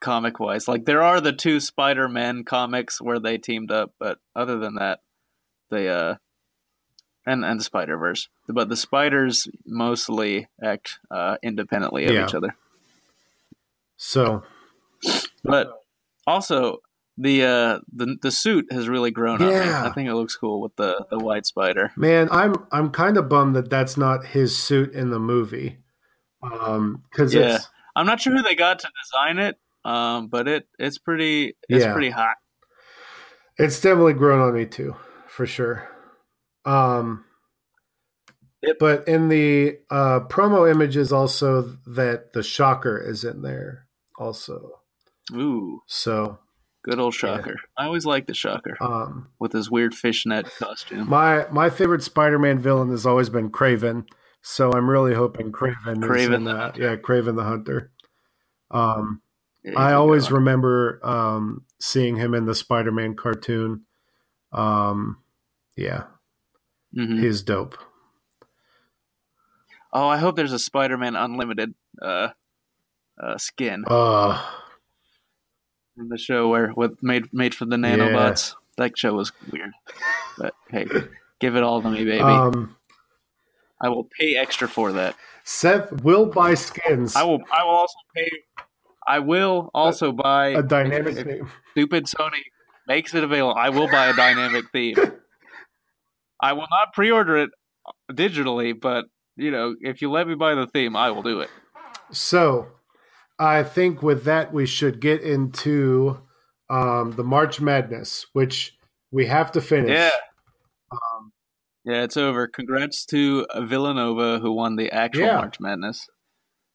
[0.00, 0.68] comic wise.
[0.68, 4.74] Like there are the two Spider Man comics where they teamed up, but other than
[4.76, 5.00] that,
[5.70, 6.16] they uh
[7.26, 12.26] and and the Spider Verse, but the spiders mostly act uh, independently of Yeah.
[12.26, 12.54] each other.
[13.96, 14.44] So
[15.42, 15.72] But
[16.26, 16.78] also
[17.18, 19.54] the uh the the suit has really grown on me.
[19.54, 19.84] Yeah.
[19.86, 21.92] I think it looks cool with the the white spider.
[21.96, 25.78] Man, I'm I'm kind of bummed that that's not his suit in the movie,
[26.42, 27.56] um, because Yeah.
[27.56, 31.56] it's I'm not sure who they got to design it, um, but it it's pretty
[31.68, 31.92] it's Yeah.
[31.92, 32.36] pretty hot.
[33.58, 34.96] it's definitely grown on me too,
[35.28, 35.88] for sure.
[36.64, 37.24] Um,
[38.62, 38.76] Yep.
[38.80, 43.86] but in the uh, promo images, also that the Shocker is in there,
[44.18, 44.80] also.
[45.34, 46.38] Ooh, So
[46.82, 47.56] good old Shocker.
[47.76, 51.08] I always like the Shocker um, with his weird fishnet costume.
[51.08, 54.06] my my favorite Spider-Man villain has always been Kraven,
[54.42, 56.00] so I'm really hoping Kraven, in
[56.44, 56.60] the that.
[56.60, 56.82] Hunter.
[56.82, 57.92] Yeah, Kraven the Hunter.
[58.70, 59.25] Um, Yeah,
[59.74, 63.84] I always remember um, seeing him in the Spider-Man cartoon.
[64.52, 65.22] Um,
[65.76, 66.04] yeah,
[66.96, 67.18] Mhm.
[67.20, 67.76] he's dope.
[69.92, 72.28] Oh, I hope there's a Spider-Man Unlimited uh,
[73.22, 74.44] uh, skin Uh,
[75.96, 78.54] in the show where with made made for the nanobots.
[78.76, 79.72] That show was weird,
[80.36, 80.86] but hey,
[81.40, 82.22] give it all to me, baby.
[82.22, 82.76] um,
[83.80, 85.16] I will pay extra for that.
[85.44, 87.16] Seth will buy skins.
[87.16, 87.40] I will.
[87.50, 88.30] I will also pay.
[89.06, 91.50] I will also buy a dynamic if theme.
[91.72, 92.42] Stupid Sony
[92.88, 93.54] makes it available.
[93.56, 94.96] I will buy a dynamic theme.
[96.40, 97.50] I will not pre-order it
[98.10, 101.50] digitally, but you know, if you let me buy the theme, I will do it.
[102.10, 102.68] So,
[103.38, 106.20] I think with that we should get into
[106.70, 108.76] um, the March Madness, which
[109.10, 109.90] we have to finish.
[109.90, 110.10] Yeah.
[110.90, 111.32] Um,
[111.84, 112.48] yeah, it's over.
[112.48, 115.36] Congrats to Villanova who won the actual yeah.
[115.36, 116.08] March Madness.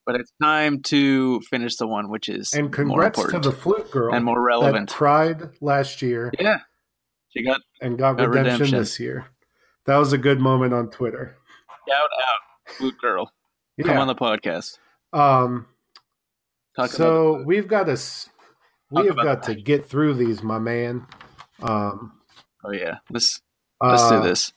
[0.05, 4.13] But it's time to finish the one which is and congrats to the flute girl
[4.13, 4.89] and more relevant.
[4.89, 6.31] That cried last year.
[6.39, 6.59] Yeah,
[7.29, 9.27] she got and got, got redemption, redemption, this year.
[9.85, 11.37] That was a good moment on Twitter.
[11.87, 13.31] Shout out, flute girl.
[13.77, 13.85] Yeah.
[13.85, 14.77] Come on the podcast.
[15.13, 15.67] Um,
[16.75, 17.97] Talk so we've got to
[18.91, 21.07] we have got to get through these, my man.
[21.61, 22.13] Um,
[22.63, 23.41] oh yeah, let's
[23.81, 24.53] let's uh, do this.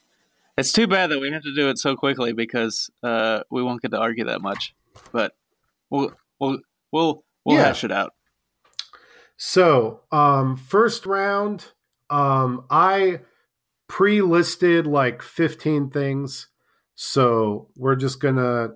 [0.57, 3.81] It's too bad that we have to do it so quickly because uh, we won't
[3.81, 4.73] get to argue that much.
[5.11, 5.35] But
[5.89, 6.59] we'll we'll
[6.91, 7.67] we'll we'll yeah.
[7.67, 8.13] hash it out.
[9.37, 11.65] So, um, first round,
[12.09, 13.19] um, I
[13.87, 16.47] pre-listed like 15 things.
[16.95, 18.75] So we're just gonna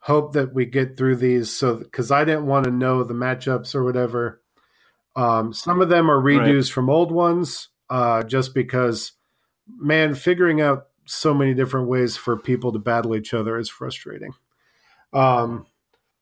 [0.00, 1.50] hope that we get through these.
[1.50, 4.40] So because I didn't want to know the matchups or whatever.
[5.14, 6.68] Um, some of them are redos right.
[6.68, 9.12] from old ones, uh, just because,
[9.68, 14.32] man, figuring out so many different ways for people to battle each other is frustrating.
[15.12, 15.66] Um,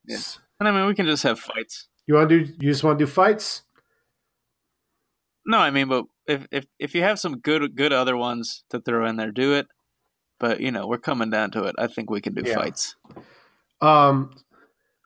[0.06, 0.18] yeah.
[0.58, 1.88] And I mean, we can just have fights.
[2.06, 2.52] You want to do?
[2.60, 3.62] You just want to do fights?
[5.46, 8.80] No, I mean, but if if if you have some good good other ones to
[8.80, 9.68] throw in there, do it.
[10.38, 11.76] But you know, we're coming down to it.
[11.78, 12.54] I think we can do yeah.
[12.54, 12.96] fights.
[13.80, 14.34] Um,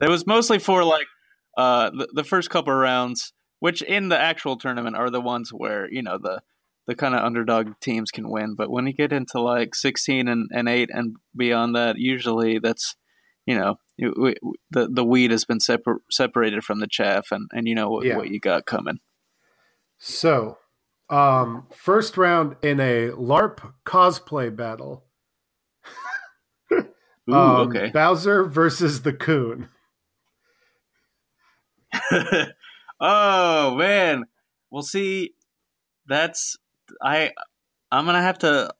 [0.01, 1.07] it was mostly for like
[1.57, 5.89] uh the, the first couple rounds, which in the actual tournament are the ones where
[5.91, 6.41] you know the
[6.87, 8.55] the kind of underdog teams can win.
[8.55, 12.97] But when you get into like 16 and, and 8 and beyond that, usually that's,
[13.47, 14.35] you know, we,
[14.71, 18.05] the the weed has been separ- separated from the chaff, and, and you know what,
[18.05, 18.17] yeah.
[18.17, 18.99] what you got coming.
[19.99, 20.59] So,
[21.11, 25.05] um, first round in a LARP cosplay battle.
[26.73, 27.91] Ooh, um, okay.
[27.91, 29.69] Bowser versus the Coon.
[33.01, 34.25] oh man,
[34.71, 35.35] we'll see.
[36.07, 36.57] That's
[37.03, 37.33] I.
[37.93, 38.73] I'm gonna have to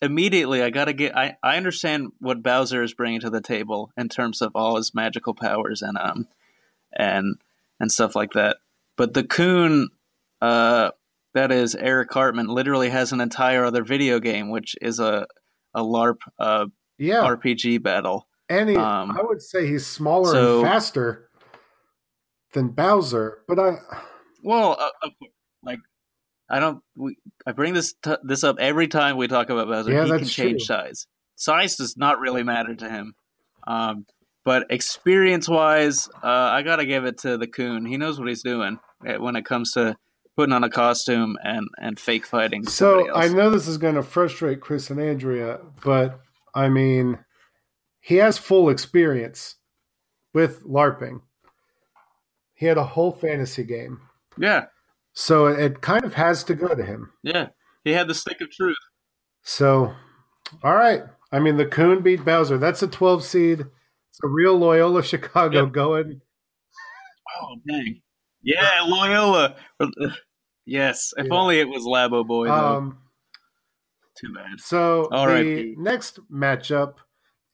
[0.00, 4.08] immediately I gotta get I, I understand what Bowser is bringing to the table in
[4.08, 6.26] terms of all his magical powers and um
[6.96, 7.36] and
[7.80, 8.58] and stuff like that.
[8.96, 9.88] But the Coon
[10.40, 10.90] uh
[11.34, 15.26] that is Eric Cartman literally has an entire other video game which is a
[15.74, 16.66] a LARP uh
[16.98, 17.22] yeah.
[17.22, 18.26] RPG battle.
[18.48, 21.28] And he, um, I would say he's smaller so, and faster
[22.54, 23.78] than Bowser, but I
[24.42, 25.08] well, uh,
[25.62, 25.80] like
[26.50, 26.82] I don't.
[26.96, 29.92] We, I bring this t- this up every time we talk about Bowser.
[29.92, 30.76] Yeah, he can change true.
[30.76, 31.06] size.
[31.36, 33.14] Size does not really matter to him.
[33.66, 34.06] Um,
[34.44, 37.84] but experience wise, uh, I gotta give it to the Coon.
[37.84, 39.96] He knows what he's doing eh, when it comes to
[40.36, 42.64] putting on a costume and and fake fighting.
[42.66, 46.20] So I know this is going to frustrate Chris and Andrea, but
[46.54, 47.18] I mean,
[48.00, 49.56] he has full experience
[50.32, 51.20] with LARPing.
[52.54, 54.00] He had a whole fantasy game.
[54.38, 54.66] Yeah.
[55.18, 57.10] So it kind of has to go to him.
[57.24, 57.48] Yeah.
[57.82, 58.76] He had the stick of truth.
[59.42, 59.92] So,
[60.62, 61.02] all right.
[61.32, 62.56] I mean, the Coon beat Bowser.
[62.56, 63.60] That's a 12 seed.
[63.62, 65.72] It's a real Loyola Chicago yep.
[65.72, 66.20] going.
[67.42, 68.00] Oh, dang.
[68.42, 69.56] Yeah, Loyola.
[70.64, 71.12] Yes.
[71.16, 71.34] If yeah.
[71.34, 72.76] only it was Labo Boy, though.
[72.76, 72.98] Um,
[74.20, 74.60] Too bad.
[74.60, 75.78] So, all the right.
[75.78, 76.94] next matchup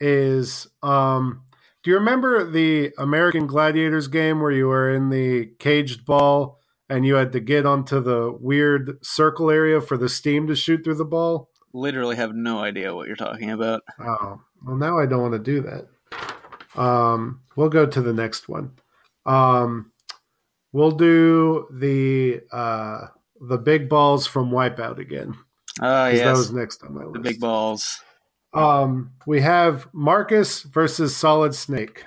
[0.00, 1.44] is um,
[1.82, 7.06] do you remember the American Gladiators game where you were in the caged ball and
[7.06, 10.96] you had to get onto the weird circle area for the steam to shoot through
[10.96, 11.50] the ball?
[11.72, 13.82] Literally have no idea what you're talking about.
[13.98, 16.80] Oh, well, now I don't want to do that.
[16.80, 18.72] Um, we'll go to the next one.
[19.26, 19.92] Um,
[20.72, 23.06] we'll do the uh,
[23.40, 25.34] the big balls from Wipeout again.
[25.80, 26.24] Oh, yes.
[26.24, 27.14] That was next on my list.
[27.14, 28.00] The big balls.
[28.52, 32.04] Um, we have Marcus versus Solid Snake.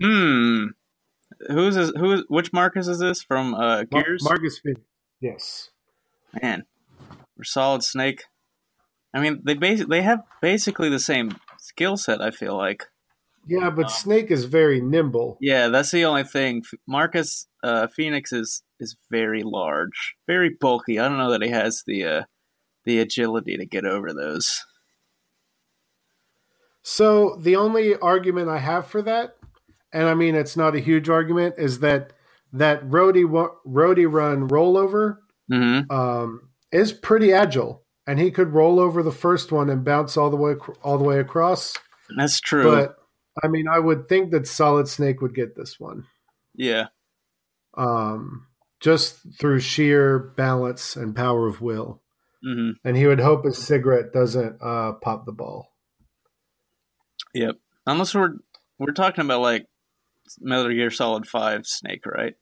[0.00, 0.66] Hmm.
[1.48, 2.24] Who's this, who?
[2.28, 3.54] Which Marcus is this from?
[3.54, 4.22] Uh, Gears.
[4.22, 4.80] Mar- Marcus Phoenix.
[5.20, 5.70] Yes.
[6.40, 6.64] Man,
[7.38, 8.24] or Solid Snake.
[9.14, 12.20] I mean, they basic they have basically the same skill set.
[12.20, 12.84] I feel like.
[13.46, 15.36] Yeah, but um, Snake is very nimble.
[15.40, 16.62] Yeah, that's the only thing.
[16.86, 20.98] Marcus uh, Phoenix is is very large, very bulky.
[20.98, 22.22] I don't know that he has the uh,
[22.84, 24.64] the agility to get over those.
[26.82, 29.36] So the only argument I have for that,
[29.92, 32.12] and I mean it's not a huge argument, is that
[32.52, 33.24] that roadie
[33.66, 35.18] roadie run rollover
[35.50, 35.90] mm-hmm.
[35.90, 37.82] um, is pretty agile.
[38.06, 41.04] and he could roll over the first one and bounce all the way all the
[41.04, 41.76] way across.
[42.16, 42.64] That's true.
[42.64, 42.96] But
[43.42, 46.04] I mean, I would think that Solid Snake would get this one.
[46.54, 46.88] Yeah.
[47.74, 48.46] Um,
[48.80, 52.02] just through sheer balance and power of will.
[52.42, 55.68] hmm And he would hope his cigarette doesn't uh, pop the ball.
[57.34, 57.56] Yep.
[57.86, 58.34] Unless we're
[58.78, 59.66] we're talking about like
[60.40, 62.34] Metal Gear Solid Five Snake, right?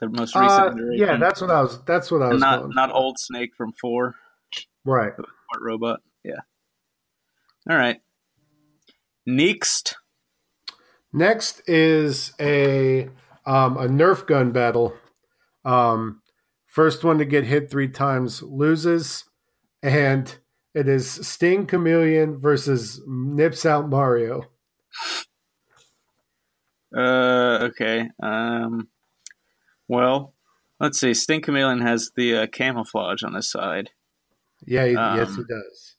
[0.00, 1.06] The most recent Uh, iteration.
[1.06, 1.82] yeah, that's what I was.
[1.84, 2.40] That's what I was.
[2.40, 4.14] not going not old Snake from four,
[4.84, 5.12] Right.
[5.14, 5.28] Smart
[5.62, 6.00] Robot.
[6.24, 6.40] Yeah.
[7.70, 8.00] All right.
[9.26, 9.96] Next.
[11.12, 13.08] Next is a
[13.46, 14.94] um, a Nerf gun battle.
[15.64, 16.20] Um,
[16.66, 19.24] first one to get hit three times loses,
[19.82, 20.36] and
[20.74, 24.42] it is Sting Chameleon versus Nips Out Mario.
[26.96, 28.10] Uh, okay.
[28.22, 28.88] Um,
[29.88, 30.34] well,
[30.80, 31.12] let's see.
[31.14, 33.90] Sting Chameleon has the uh, camouflage on his side,
[34.66, 35.94] Yeah, he, yes, Um, he does.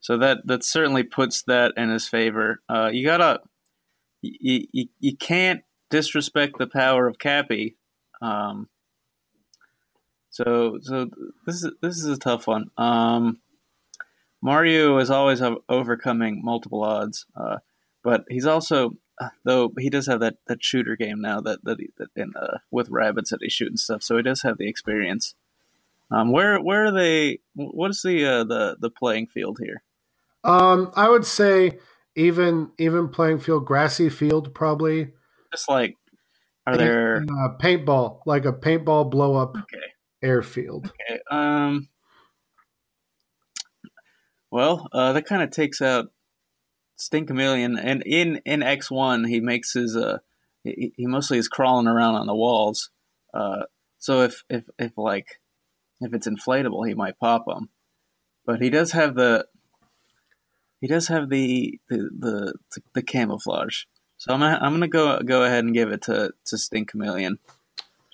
[0.00, 2.60] so that that certainly puts that in his favor.
[2.68, 3.40] Uh, you gotta,
[4.20, 7.76] you, you you can't disrespect the power of Cappy.
[8.20, 8.68] Um,
[10.30, 11.08] so so
[11.46, 12.70] this is this is a tough one.
[12.76, 13.38] Um,
[14.40, 17.58] Mario is always overcoming multiple odds, uh,
[18.02, 18.94] but he's also
[19.44, 22.58] though he does have that, that shooter game now that that, he, that in uh,
[22.70, 25.34] with rabbits that he's shooting stuff, so he does have the experience.
[26.10, 27.40] Um, where where are they?
[27.54, 29.82] What is the uh, the the playing field here?
[30.44, 31.78] Um, I would say
[32.16, 35.12] even even playing field, grassy field, probably.
[35.52, 35.96] Just like
[36.66, 37.24] are there?
[37.28, 39.86] uh, paintball, like a paintball blow up Okay,
[40.22, 40.92] airfield?
[41.10, 41.20] okay.
[41.30, 41.88] Um,
[44.50, 46.12] well, uh, that kind of takes out
[46.96, 50.18] Sting Chameleon, and in in X one he makes his uh
[50.62, 52.90] he, he mostly is crawling around on the walls.
[53.34, 53.62] Uh,
[53.98, 55.40] so if if if like
[56.00, 57.70] if it's inflatable, he might pop them.
[58.44, 59.46] But he does have the
[60.80, 63.84] he does have the the the, the camouflage.
[64.18, 67.38] So I'm gonna, I'm gonna go go ahead and give it to to Stink Chameleon,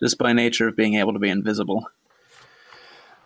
[0.01, 1.91] just by nature of being able to be invisible.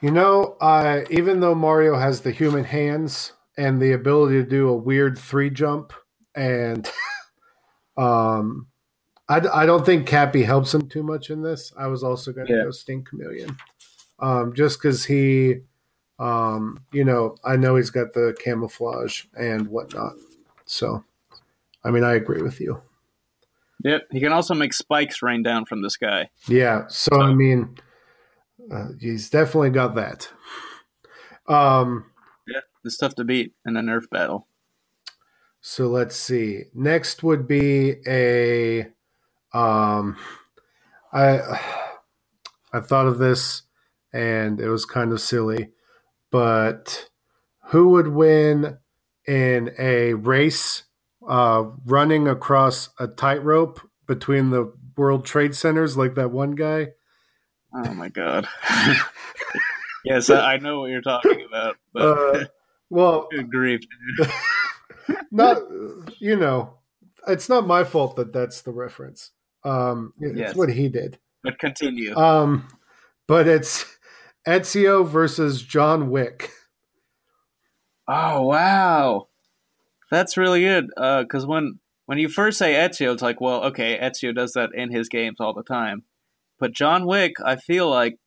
[0.01, 4.69] You know, uh, even though Mario has the human hands and the ability to do
[4.69, 5.93] a weird three jump,
[6.35, 6.91] and
[7.97, 8.67] um,
[9.29, 11.73] I, I don't think Cappy helps him too much in this.
[11.79, 12.65] I was also going to Yeah.
[12.65, 13.57] go Stink Chameleon,
[14.19, 15.61] um, just because he,
[16.19, 20.15] um, you know, I know he's got the camouflage and whatnot.
[20.67, 21.05] So,
[21.85, 22.83] I mean, I agree with you.
[23.85, 26.31] Yep, he can also make spikes rain down from the sky.
[26.47, 26.87] Yeah.
[26.89, 27.77] So, I mean,
[28.71, 30.29] uh, he's definitely got that.
[31.49, 32.05] Um,
[32.85, 34.47] it's tough to beat in a Nerf battle.
[35.61, 36.65] So let's see.
[36.75, 38.89] Next would be a
[39.53, 40.17] um
[41.13, 41.41] I
[42.73, 43.63] I thought of this
[44.13, 45.71] and it was kind of silly,
[46.31, 47.09] but
[47.67, 48.79] who would win
[49.27, 50.83] in a race
[51.29, 56.89] uh running across a tightrope between the World Trade Centers like that one guy?
[57.75, 58.49] Oh my god.
[60.05, 62.45] yes, I know what you're talking about, but Uh,
[62.93, 63.81] well, good grief,
[64.19, 64.31] dude.
[65.31, 65.59] not
[66.19, 66.75] you know,
[67.27, 69.31] it's not my fault that that's the reference.
[69.65, 70.55] Um it's Yes.
[70.57, 71.19] what he did.
[71.43, 72.17] But continue.
[72.17, 72.69] Um,
[73.27, 73.85] but it's
[74.47, 76.51] Ezio versus John Wick.
[78.09, 79.29] oh wow,
[80.11, 80.89] that's really good.
[80.97, 84.91] Because when when you first say Ezio, it's like, well, okay, Ezio does that in
[84.93, 86.03] his games all the time,
[86.59, 88.19] but John Wick, I feel like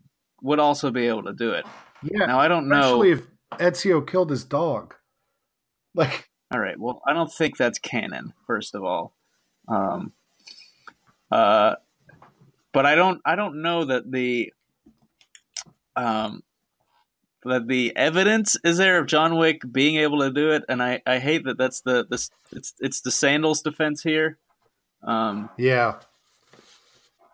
[0.41, 1.65] would also be able to do it.
[2.03, 3.03] Yeah, Now I don't know.
[3.03, 4.95] if Ezio killed his dog.
[5.93, 6.79] Like, All right.
[6.79, 8.33] Well, I don't think that's canon.
[8.45, 9.13] First of all,
[9.67, 10.13] um,
[11.31, 11.75] uh,
[12.73, 13.21] but I don't.
[13.25, 14.53] I don't know that the
[15.95, 16.43] um,
[17.45, 21.01] that the evidence is there of John Wick being able to do it, and I,
[21.05, 24.37] I hate that that's the this it's it's the sandals defense here.
[25.03, 25.99] Um, yeah,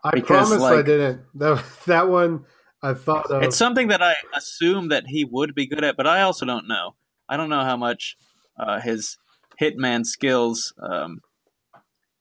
[0.03, 1.21] I Because, promise I didn't.
[1.35, 2.45] That that one
[2.83, 3.43] I thought of.
[3.43, 6.67] it's something that I assume that he would be good at, but I also don't
[6.67, 6.95] know.
[7.29, 8.17] I don't know how much
[8.57, 9.17] uh, his
[9.59, 11.21] hitman skills, um,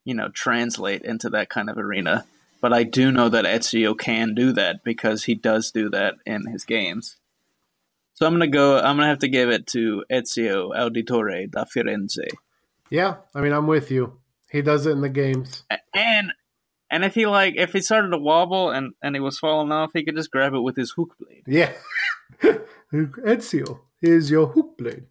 [0.05, 2.27] you know, translate into that kind of arena.
[2.61, 6.47] But I do know that Ezio can do that because he does do that in
[6.47, 7.17] his games.
[8.13, 8.77] So I'm gonna go.
[8.77, 12.29] I'm gonna have to give it to Ezio Auditore da Firenze.
[12.91, 14.19] yeah, I mean, I'm with you.
[14.51, 15.63] He does it in the games.
[15.95, 16.33] And
[16.91, 19.91] and if he like if he started to wobble and and he was falling off,
[19.95, 21.45] he could just grab it with his hook blade.
[21.47, 21.73] Yeah,
[22.93, 25.07] Ezio, here's your hook blade.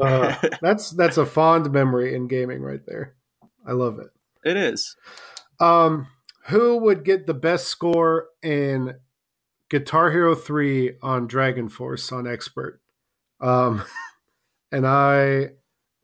[0.00, 3.14] Uh, that's that's a fond memory in gaming right there.
[3.66, 4.08] I love it.
[4.44, 4.96] It is.
[5.60, 6.08] Um,
[6.46, 8.94] who would get the best score in
[9.72, 12.80] Guitar Hero 3 on Dragon Force on Expert.
[13.40, 13.84] Um,
[14.72, 15.50] and I,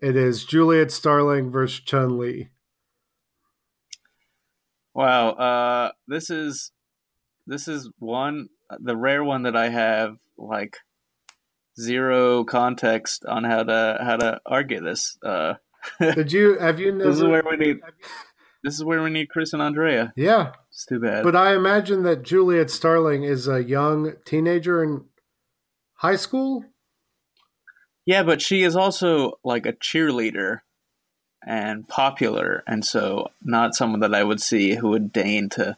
[0.00, 2.48] it is Juliet Starling versus Chun Li.
[4.99, 6.72] Wow, uh, this is
[7.46, 8.49] this is one
[8.80, 10.78] the rare one that I have like
[11.80, 15.16] zero context on how to how to argue this.
[15.24, 15.55] Uh,
[16.01, 17.11] Did you have you never?
[17.11, 17.76] this is where we need
[18.64, 20.12] this is where we need Chris and Andrea.
[20.16, 21.22] yeah, It's too bad.
[21.22, 25.05] but I imagine that Juliet Starling is a young teenager in
[25.94, 26.64] high school.
[28.05, 30.62] yeah, but she is also like a cheerleader
[31.49, 35.76] and popular, and so not someone that I would see who would deign to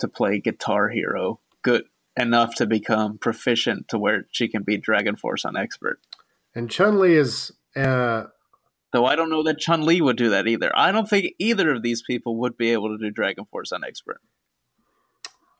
[0.00, 1.84] to play Guitar Hero good
[2.16, 6.00] enough to become proficient to where she can beat Dragon Force on expert.
[6.54, 8.24] And Chun Li is uh,
[8.92, 10.72] Though I don't know that Chun Li would do that either.
[10.74, 13.84] I don't think either of these people would be able to do Dragon Force on
[13.84, 14.20] expert.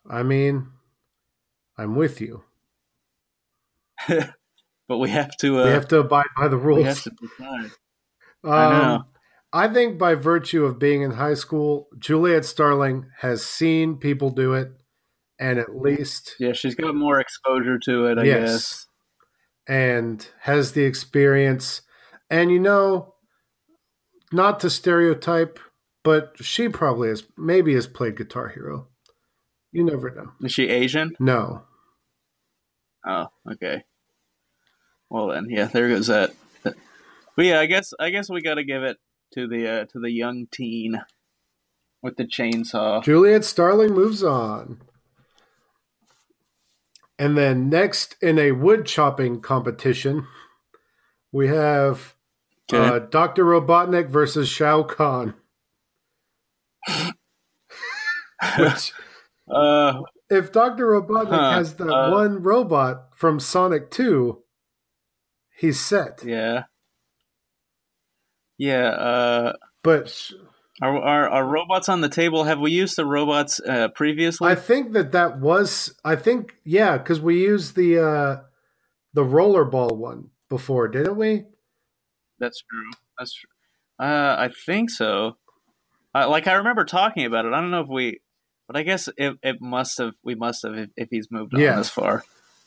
[0.09, 0.69] I mean,
[1.77, 2.45] I'm with you.
[4.87, 5.61] But we have to.
[5.61, 6.85] Uh, we have to abide by the we rules.
[6.85, 7.71] have to decide.
[8.45, 9.05] Um, I know.
[9.55, 14.53] I think by virtue of being in high school, Juliet Starling has seen people do
[14.55, 14.73] it,
[15.39, 18.19] and at least Yeah, she's got more exposure to it.
[18.19, 18.41] I Yes.
[18.51, 18.87] guess.
[19.67, 21.81] and has the experience.
[22.29, 23.15] And you know,
[24.33, 25.59] not to stereotype,
[26.03, 28.89] but she probably has maybe has played Guitar Hero.
[29.73, 30.33] You never know.
[30.43, 31.17] Is she Asian?
[31.19, 31.65] No.
[33.07, 33.85] Oh, okay.
[35.09, 36.35] Well then, yeah, there goes that.
[36.63, 36.75] But
[37.47, 38.99] yeah, I guess I guess we got to give it
[39.35, 41.01] to the uh, to the young teen
[42.03, 43.03] with the chainsaw.
[43.03, 44.81] Juliet Starling moves on.
[47.19, 50.27] And then next in a wood chopping competition,
[51.33, 52.15] we have
[52.73, 52.85] Okay.
[52.87, 53.45] uh, Dr.
[53.45, 55.35] Robotnik versus Shao Kahn.
[58.59, 58.93] Which,
[59.47, 60.87] Uh, if Dr.
[60.87, 64.43] Robotnik Huh, has that uh, one robot from Sonic 2,
[65.59, 66.23] he's set.
[66.25, 66.65] yeah,
[68.59, 68.89] yeah.
[68.89, 69.53] Uh,
[69.83, 70.31] But
[70.83, 72.45] are, are are robots on the table?
[72.45, 74.51] Have we used the robots uh, previously?
[74.51, 78.43] I think that that was, I think, yeah, because we used the uh,
[79.13, 81.45] the rollerball one before, didn't we?
[82.39, 82.91] That's true.
[83.19, 83.51] That's true.
[83.99, 85.37] Uh, I think so.
[86.15, 87.53] Uh, like I remember talking about it.
[87.53, 88.21] I don't know if we,
[88.67, 90.15] but I guess it, it must have.
[90.25, 91.77] We must have if, if he's moved on Yeah.
[91.77, 92.25] this far.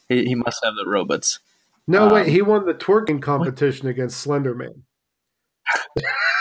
[0.09, 1.39] He, he must have the robots.
[1.85, 4.81] No, Um, wait, he won the twerking competition against Slenderman.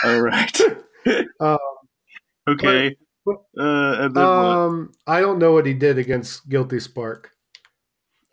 [0.03, 0.59] Oh right.
[1.39, 1.57] Um,
[2.49, 2.95] okay.
[3.25, 4.23] but- Uh, then what?
[4.25, 7.31] um, I don't know what he did against Guilty Spark,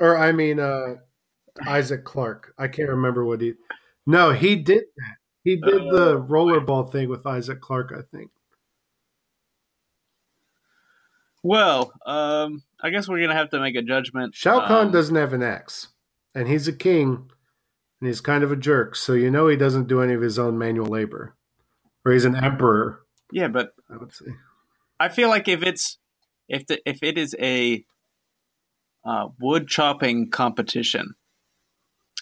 [0.01, 0.97] or I mean, uh,
[1.66, 2.53] Isaac Clarke.
[2.59, 3.55] I can't remember what he.
[4.07, 5.16] No, he did that.
[5.45, 8.30] He did the Oh, rollerball thing with Isaac Clarke, I think.
[11.42, 14.34] Well, um, I guess we're gonna have to make a judgment.
[14.34, 15.88] Shao Kahn Um, doesn't have an axe,
[16.34, 17.30] and he's a king,
[18.01, 18.97] and he's kind of a jerk.
[18.97, 21.34] So you know he doesn't do any of his own manual labor,
[22.05, 23.01] or he's an emperor.
[23.32, 24.26] Yeah, but I would say.
[25.01, 25.99] I feel like if it's
[26.49, 27.84] if the if it is a
[29.05, 31.14] uh, wood chopping competition,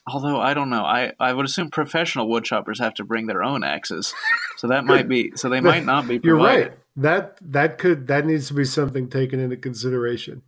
[0.06, 3.42] although I don't know, I I would assume professional wood choppers have to bring their
[3.42, 4.14] own axes,
[4.56, 6.20] so that might be so they might not be.
[6.24, 6.72] You're right.
[6.96, 10.42] That that could that needs to be something taken into consideration.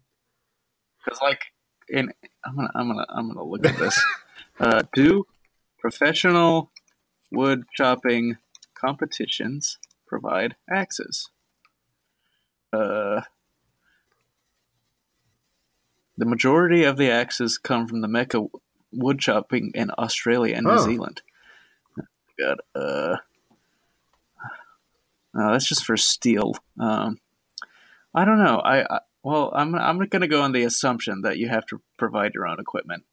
[1.05, 1.41] because like
[1.89, 2.13] in
[2.45, 4.03] I'm gonna I'm gonna I'm gonna look at this.
[4.61, 5.27] uh, do
[5.79, 6.71] professional
[7.31, 8.37] wood chopping
[8.75, 11.31] competitions provide axes?
[12.73, 13.23] Uh,
[16.17, 18.45] the majority of the axes come from the Mecca
[18.93, 20.85] wood chopping in Australia and New Oh.
[20.85, 21.23] Zealand.
[22.39, 23.17] God, uh,
[25.33, 26.55] no, that's just for steel.
[26.81, 27.19] Um,
[28.15, 28.59] I don't know.
[28.59, 31.81] I, I well, I'm I'm going to go on the assumption that you have to
[31.97, 33.05] provide your own equipment,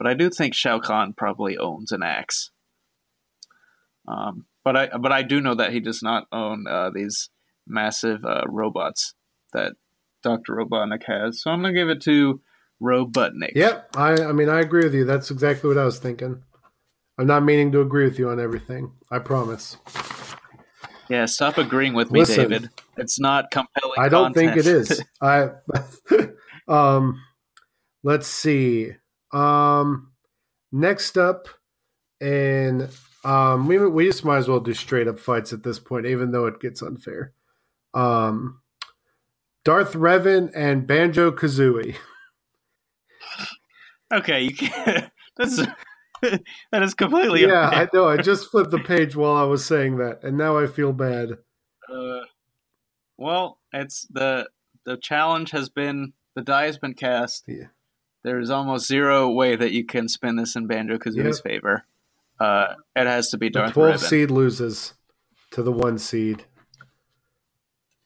[0.00, 2.52] but I do think Shao Kahn probably owns an axe.
[4.08, 7.28] Um, but I but I do know that he does not own uh, these
[7.66, 9.12] massive uh, robots
[9.52, 9.72] that
[10.22, 11.42] Doctor Robotnik has.
[11.42, 12.40] So I'm going to give it to
[12.82, 13.52] Robotnik.
[13.54, 13.90] Yep.
[13.94, 15.04] I I mean I agree with you.
[15.04, 16.44] That's exactly what I was thinking.
[17.18, 18.92] I'm not meaning to agree with you on everything.
[19.10, 19.76] I promise.
[21.10, 22.48] Yeah, stop agreeing with me, Listen.
[22.48, 22.70] David.
[22.96, 23.98] It's not compelling.
[23.98, 25.04] I don't think it is.
[25.20, 25.50] I
[26.68, 27.20] um
[28.02, 28.94] let's see.
[29.32, 30.12] Um
[30.72, 31.48] next up
[32.20, 32.88] and
[33.24, 36.30] um we we just might as well do straight up fights at this point even
[36.30, 37.32] though it gets unfair.
[37.94, 38.60] Um
[39.64, 41.96] Darth Revan and Banjo Kazooie.
[44.12, 45.10] okay, you can't.
[45.36, 45.62] That's
[46.72, 47.42] that is completely.
[47.42, 47.80] Yeah, unfair.
[47.80, 48.08] I know.
[48.08, 51.38] I just flipped the page while I was saying that, and now I feel bad.
[51.90, 52.20] Uh,
[53.16, 54.48] well, it's the
[54.84, 57.44] the challenge has been the die has been cast.
[57.46, 57.66] Yeah.
[58.22, 61.44] There's almost zero way that you can spin this in Banjo Kazooie's Yep.
[61.44, 61.84] favor.
[62.38, 63.98] Uh, it has to be The 12 Ribbon.
[63.98, 64.94] seed loses
[65.52, 66.44] to the one seed.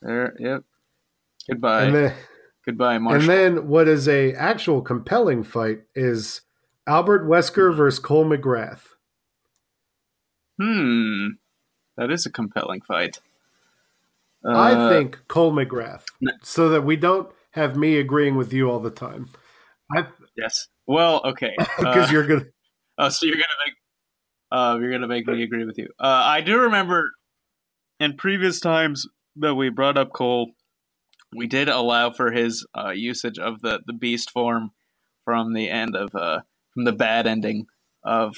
[0.02, 0.64] There, yep.
[1.48, 2.14] Goodbye, and then
[2.66, 3.20] goodbye, Marshall.
[3.20, 6.40] and then what is a actual compelling fight is
[6.86, 8.88] Albert Wesker versus Cole McGrath.
[10.58, 11.28] hmm,
[11.96, 13.18] that is a compelling fight.
[14.46, 16.04] I Uh, think Cole McGrath,
[16.42, 19.28] so that we don't have me agreeing with you all the time.
[19.94, 20.68] I yes.
[20.86, 21.52] Well, okay.
[21.78, 22.44] because Uh, you're gonna
[22.98, 23.74] Oh, so you're gonna make
[24.52, 25.88] uh, you're gonna make me agree with you.
[25.98, 27.10] Uh, I do remember
[27.98, 30.52] in previous times that we brought up Cole,
[31.36, 34.70] we did allow for his uh, usage of the the beast form
[35.24, 36.40] from the end of uh,
[36.72, 37.66] from the bad ending
[38.04, 38.34] of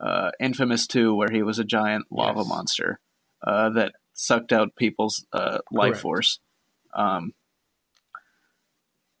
[0.00, 2.48] uh, Infamous Two, where he was a giant lava Yes.
[2.48, 3.00] monster
[3.46, 6.02] uh, that sucked out people's uh, life Correct.
[6.02, 6.40] force.
[6.94, 7.32] Um,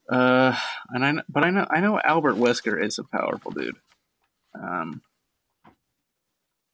[0.08, 0.56] uh,
[0.90, 3.76] and I, but I know, I know Albert Wesker is a powerful dude.
[4.58, 5.02] Um,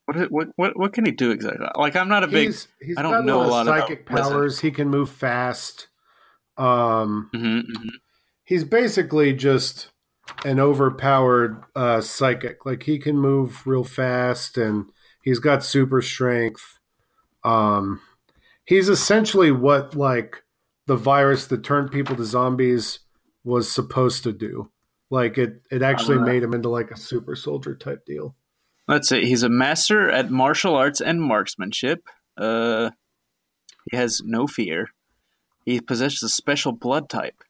[0.05, 1.67] what, what, what, what can he do exactly?
[1.75, 2.47] Like, I'm not a big.
[2.47, 4.59] he's he's I don't know a lot of psychic powers.
[4.59, 5.87] He can move fast.
[6.57, 7.89] Um, Mhm, mhm.
[8.43, 9.89] he's basically just
[10.45, 12.65] an overpowered uh, psychic.
[12.65, 14.85] Like he can move real fast, and
[15.21, 16.79] he's got super strength.
[17.43, 17.99] Um,
[18.63, 20.43] he's essentially what like
[20.87, 22.99] the virus that turned people to zombies
[23.45, 24.71] was supposed to do.
[25.09, 28.35] Like it, it actually made him into like a super soldier type deal.
[28.87, 29.25] Let's see.
[29.25, 32.07] He's a master at martial arts and marksmanship.
[32.37, 32.89] Uh,
[33.89, 34.89] he has no fear.
[35.65, 37.43] He possesses a special blood type,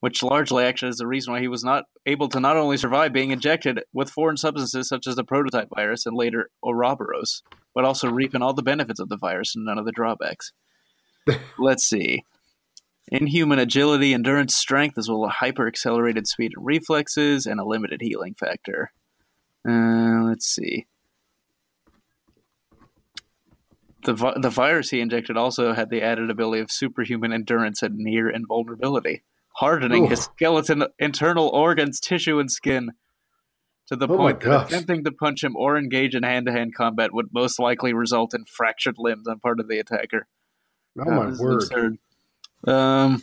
[0.00, 3.12] which largely actually is the reason why he was not able to not only survive
[3.12, 7.42] being injected with foreign substances such as the prototype virus and later Ouroboros,
[7.74, 10.52] but also reaping all the benefits of the virus and none of the drawbacks.
[11.58, 12.24] Let's see.
[13.12, 18.00] Inhuman agility, endurance, strength, as well as hyper accelerated speed and reflexes, and a limited
[18.02, 18.90] healing factor.
[19.68, 20.86] Uh, let's see.
[24.04, 27.96] The, vi- the virus he injected also had the added ability of superhuman endurance and
[27.96, 29.22] near invulnerability,
[29.56, 30.10] hardening Oof.
[30.10, 32.90] his skeleton internal organs, tissue, and skin
[33.88, 36.74] to the Oh point that attempting to punch him or engage in hand to hand
[36.74, 40.26] combat would most likely result in fractured limbs on part of the attacker.
[40.98, 41.62] Oh Uh, my word!
[41.62, 41.98] absurd.
[42.64, 43.22] Um,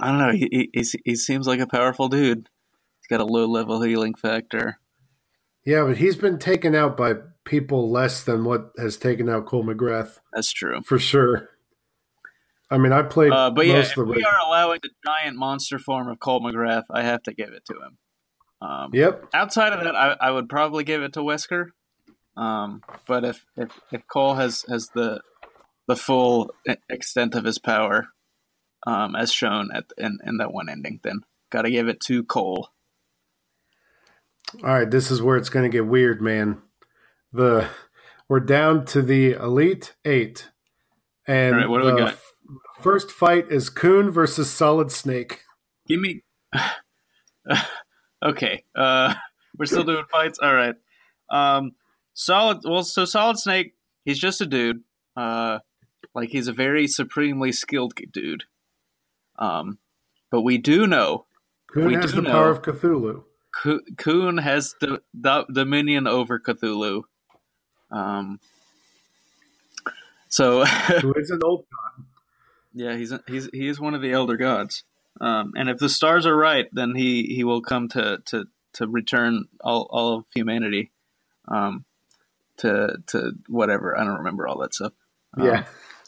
[0.00, 0.32] I don't know.
[0.32, 2.48] He, he, he, seems like a powerful dude.
[3.00, 4.78] He's got a low level healing factor.
[5.64, 9.64] Yeah, but he's been taken out by people less than what has taken out Cole
[9.64, 10.82] McGrath That's true.
[10.82, 11.50] for sure.
[12.70, 14.90] I mean, I played Uh, but yeah, most if of the we are allowing the
[15.06, 17.98] giant monster form of Cole McGrath, I have to give it to him.
[18.60, 19.28] Um, Yep.
[19.34, 21.68] Outside of that, I, I would probably give it to Wesker.
[22.36, 25.20] Um, but if, if, if Cole has, has the
[25.86, 26.50] the full
[26.88, 28.08] extent of his power,
[28.86, 31.20] um, as shown at in, in that one ending, then
[31.50, 32.68] got to give it to Cole.
[34.62, 36.62] All right, this is where it's going to get weird, man.
[37.32, 37.68] The
[38.28, 40.50] we're down to the elite eight,
[41.26, 42.12] and All right, what do we got?
[42.12, 42.30] f-
[42.80, 45.40] First fight is Coon versus Solid Snake.
[45.88, 46.22] Give me.
[48.24, 49.14] okay, uh,
[49.58, 50.38] we're still doing fights.
[50.40, 50.74] All right.
[51.30, 51.72] Um,
[52.12, 52.58] solid.
[52.64, 53.74] Well, so Solid Snake,
[54.04, 54.82] he's just a dude.
[55.16, 55.60] Uh,
[56.14, 58.44] like he's a very supremely skilled dude.
[59.38, 59.78] Um,
[60.30, 61.26] but we do know
[61.74, 63.24] We has do the know- power of Cthulhu.
[63.96, 67.02] Coon has the, the dominion over Cthulhu.
[67.90, 68.40] Um.
[70.28, 70.62] So
[71.16, 72.04] is an old god.
[72.72, 74.82] Yeah, he's he's he is one of the elder gods.
[75.20, 78.88] Um, and if the stars are right, then he, he will come to, to, to
[78.88, 80.90] return all, all of humanity,
[81.46, 81.84] um,
[82.56, 84.92] to to whatever I don't remember all that stuff.
[85.38, 85.64] Um, Yeah.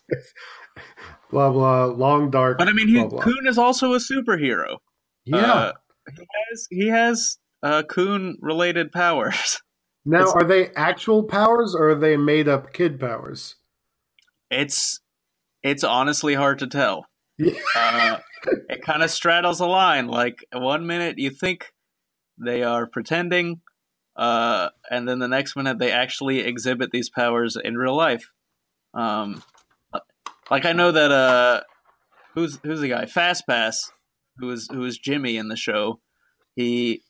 [1.31, 1.85] blah blah.
[1.87, 2.59] Long dark.
[2.59, 3.23] but I mean, he, blah, blah.
[3.23, 4.77] Coon is also a superhero.
[5.25, 5.37] Yeah.
[5.37, 5.73] Uh,
[6.09, 9.61] he has he has uh, Coon related powers.
[10.05, 13.57] now, it's- are they actual powers or are they made up kid powers?
[14.51, 15.01] It's
[15.63, 17.07] it's honestly hard to tell.
[17.77, 18.19] Uh,
[18.69, 20.07] it kind of straddles a line.
[20.07, 21.73] Like one minute you think
[22.39, 23.61] they are pretending,
[24.15, 28.31] uh, and then the next minute they actually exhibit these powers in real life.
[28.95, 29.43] Um,
[30.51, 31.61] like I know that uh,
[32.35, 33.07] who's who's the guy?
[33.07, 33.91] Fast Pass,
[34.39, 36.01] who is who is Jimmy in the show.
[36.55, 37.03] He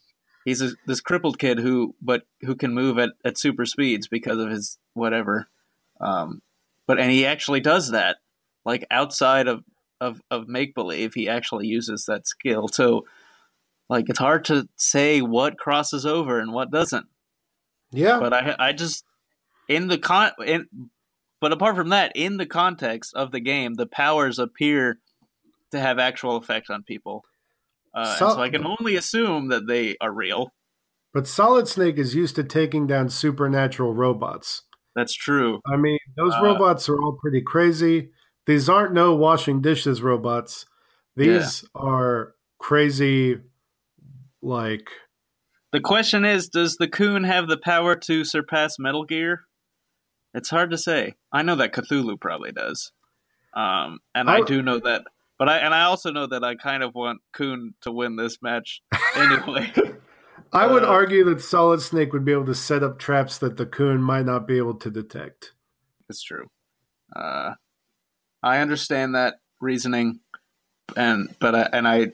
[0.44, 4.38] he's a, this crippled kid who but who can move at, at super speeds because
[4.38, 5.48] of his whatever.
[6.00, 6.42] Um,
[6.86, 8.16] but and he actually does that
[8.64, 9.64] like outside of
[10.00, 13.06] of, of make believe he actually uses that skill so
[13.88, 17.06] like it's hard to say what crosses over and what doesn't
[17.92, 18.20] Yeah.
[18.20, 19.04] but i i just
[19.68, 20.66] in the con in
[21.40, 24.98] but apart from that in the context of the game the powers appear
[25.72, 27.22] to have actual effect on people
[27.94, 30.52] Uh, So- so I can only assume that they are real.
[31.14, 34.64] But Solid Snake is used to taking down supernatural robots.
[34.94, 35.60] That's true.
[35.66, 38.10] I mean, those Uh, robots are all pretty crazy.
[38.44, 40.66] These aren't no washing dishes robots.
[41.16, 43.38] These are crazy,
[44.42, 44.90] like
[45.72, 49.46] The question is, does the Coon have the power to surpass Metal Gear?
[50.36, 51.14] It's hard to say.
[51.32, 52.92] I know that Cthulhu probably does,
[53.54, 55.02] um, and I I- do know that.
[55.38, 58.38] But I and I also know that I kind of want Coon to win this
[58.40, 58.80] match
[59.16, 59.70] anyway.
[60.52, 63.56] I would Uh, argue that Solid Snake would be able to set up traps that
[63.58, 65.52] the coon might not be able to detect.
[66.08, 66.46] it's true.
[67.14, 67.52] Uh,
[68.42, 70.20] I understand that reasoning,
[70.96, 72.12] and but I, and I,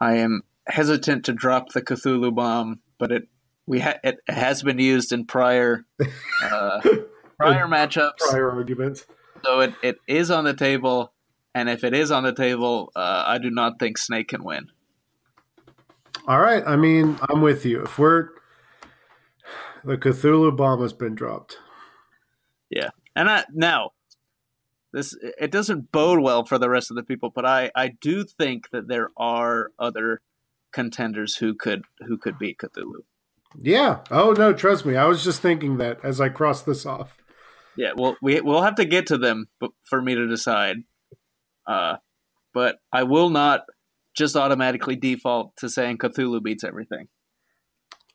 [0.00, 3.28] I am hesitant to drop the Cthulhu bomb, but it
[3.66, 5.84] we ha- it has been used in prior
[6.42, 6.80] uh,
[7.38, 8.18] prior matchups.
[8.18, 9.06] Prior arguments.
[9.44, 11.12] So it, it is on the table,
[11.54, 14.68] and if it is on the table, uh, I do not think Snake can win.
[16.26, 16.62] All right.
[16.66, 17.82] I mean, I'm with you.
[17.82, 18.30] If we're
[19.84, 21.58] the Cthulhu bomb has been dropped.
[22.70, 23.90] Yeah, and I, now,
[24.92, 28.24] this it doesn't bode well for the rest of the people, but I, I do
[28.24, 30.22] think that there are other
[30.72, 33.04] contenders who could who could beat Cthulhu.
[33.60, 34.00] Yeah.
[34.10, 34.96] Oh no, trust me.
[34.96, 37.16] I was just thinking that as I crossed this off.
[37.76, 40.76] Yeah, well, we we'll have to get to them b- for me to decide.
[41.66, 41.96] Uh,
[42.52, 43.62] but I will not
[44.16, 47.08] just automatically default to saying Cthulhu beats everything.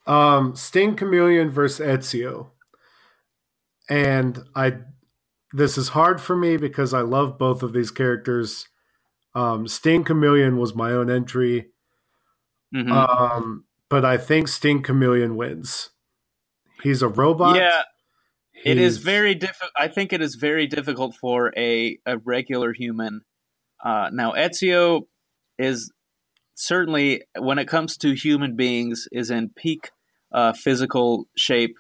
[0.08, 2.52] Um, Sting Chameleon versus Ezio.
[3.90, 4.78] And I
[5.52, 8.68] this is hard for me because I love both of these characters.
[9.36, 11.70] Um, Sting Chameleon was my own entry.
[12.74, 12.92] Mhm.
[12.92, 15.90] Um, but I think Sting Chameleon wins.
[16.84, 17.56] He's a robot.
[17.58, 17.84] yeah,
[18.64, 19.72] It is very difficult.
[19.78, 23.22] I think it is very difficult for a, a regular human.
[23.84, 25.08] Uh, now, Ezio
[25.58, 25.92] is
[26.56, 29.92] certainly, when it comes to human beings, is in peak
[30.32, 31.76] uh, physical shape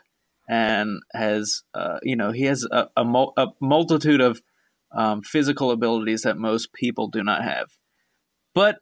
[0.49, 4.41] and has, uh, you know, he has a, a, mul- a multitude of
[4.91, 7.67] um, physical abilities that most people do not have.
[8.55, 8.79] But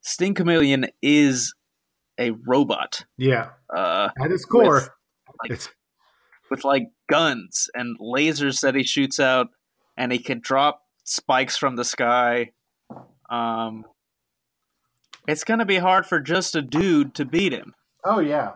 [0.00, 1.54] Sting Chameleon is
[2.20, 3.04] a robot.
[3.16, 3.48] Yeah.
[3.74, 4.74] Uh, At its core.
[4.74, 4.90] With,
[5.42, 5.68] like, it's
[6.50, 9.48] with like guns and lasers that he shoots out,
[9.96, 12.52] and he can drop spikes from the sky.
[13.30, 13.84] Um,
[15.26, 17.74] it's gonna be hard for just a dude to beat him.
[18.04, 18.52] Oh yeah.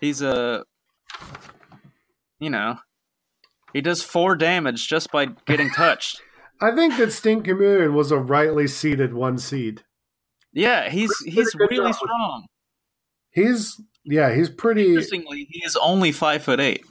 [0.00, 0.64] He's a,
[2.38, 2.78] you know,
[3.72, 6.20] he does four damage just by getting touched.
[6.60, 9.84] I think that Sting Chameleon was a rightly seeded one seed.
[10.54, 12.46] Yeah, he's Pretty he's good really strong.
[13.32, 16.84] He's yeah, he's pretty Interestingly, he is only five foot eight,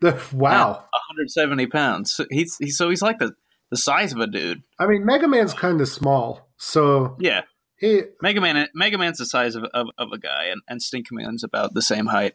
[0.00, 0.72] The, wow.
[0.72, 2.12] 170 pounds.
[2.12, 3.34] So he's, he's so he's like the
[3.70, 4.62] the size of a dude.
[4.78, 6.48] I mean Mega Man's kind of small.
[6.58, 7.42] So Yeah,
[7.78, 11.04] he Mega Man, Mega Man's the size of, of, of a guy, and, and Sting
[11.42, 12.34] about the same height.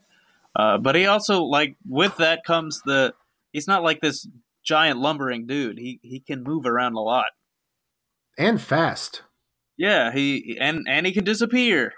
[0.55, 3.13] Uh, but he also like with that comes the
[3.53, 4.27] he's not like this
[4.63, 5.77] giant lumbering dude.
[5.77, 7.27] He he can move around a lot.
[8.37, 9.23] and fast.
[9.81, 11.93] Yeah, he and and he can disappear.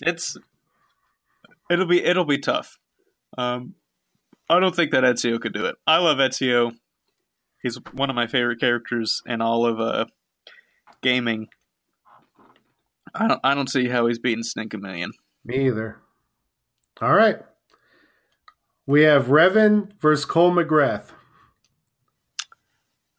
[0.00, 0.38] It's
[1.70, 2.78] it'll be it'll be tough.
[3.36, 3.74] Um,
[4.48, 5.76] I don't think that Ezio could do it.
[5.86, 6.72] I love Ezio.
[7.62, 10.06] He's one of my favorite characters in all of uh,
[11.02, 11.48] gaming.
[13.14, 15.12] I don't I don't see how he's beating Sting Chameleon.
[15.44, 16.00] Me either.
[17.02, 17.40] All right.
[18.86, 21.10] We have Revan versus Cole McGrath.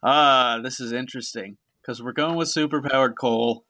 [0.02, 3.64] Ah, this is interesting because we're going with superpowered Cole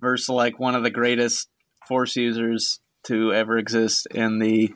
[0.00, 1.48] versus like one of the greatest
[1.86, 4.74] Force users to ever exist in the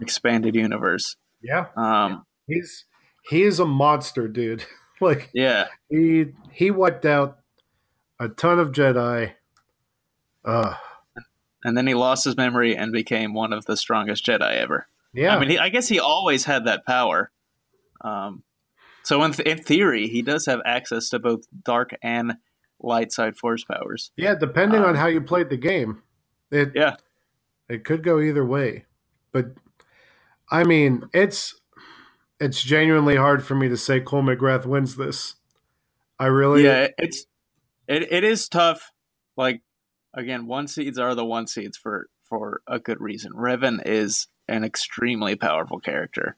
[0.00, 1.16] expanded universe.
[1.42, 1.66] Yeah.
[1.76, 2.84] Um, He's
[3.28, 4.64] he is a monster, dude.
[5.00, 7.38] like yeah, he he wiped out
[8.18, 9.32] a ton of Jedi.
[10.44, 10.74] Uh
[11.64, 14.86] and then he lost his memory and became one of the strongest Jedi ever.
[15.12, 15.36] yeah.
[15.36, 17.30] I mean, he, I guess he always had that power.
[18.00, 18.44] Um,
[19.06, 22.38] so in, th- in theory, he does have access to both dark and
[22.80, 24.10] light side Force powers.
[24.16, 26.02] yeah, depending on um, how you played the game.
[26.50, 26.96] It Yeah.
[27.68, 28.84] It could go either way.
[29.30, 29.52] But
[30.50, 31.54] I mean, it's
[32.40, 35.36] it's genuinely hard for me to say Cole McGrath wins this.
[36.18, 37.26] I really yeah, it's
[37.86, 38.90] it, it is tough.
[39.36, 39.62] Like
[40.14, 43.34] again, one seeds are the one seeds for for a good reason.
[43.34, 46.36] Revan is an extremely powerful character.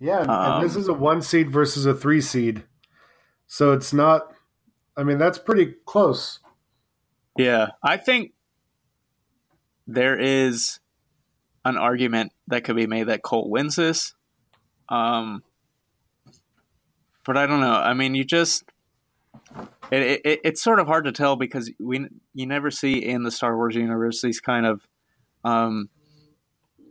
[0.00, 2.64] Yeah, and, and this Um, is a one seed versus a three seed.
[3.46, 4.32] So it's not
[4.98, 6.40] I mean, that's pretty close.
[7.36, 8.32] Yeah, I think
[9.86, 10.80] there is
[11.64, 14.14] an argument that could be made that Cole wins this.
[14.88, 15.44] Um,
[17.24, 17.74] but I don't know.
[17.74, 18.64] I mean, you just
[19.92, 23.30] it, it, it's sort of hard to tell because we you never see in the
[23.30, 24.86] Star Wars universe these kind of
[25.44, 25.88] um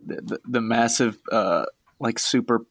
[0.05, 1.65] the, the, massive uh
[1.99, 2.65] like super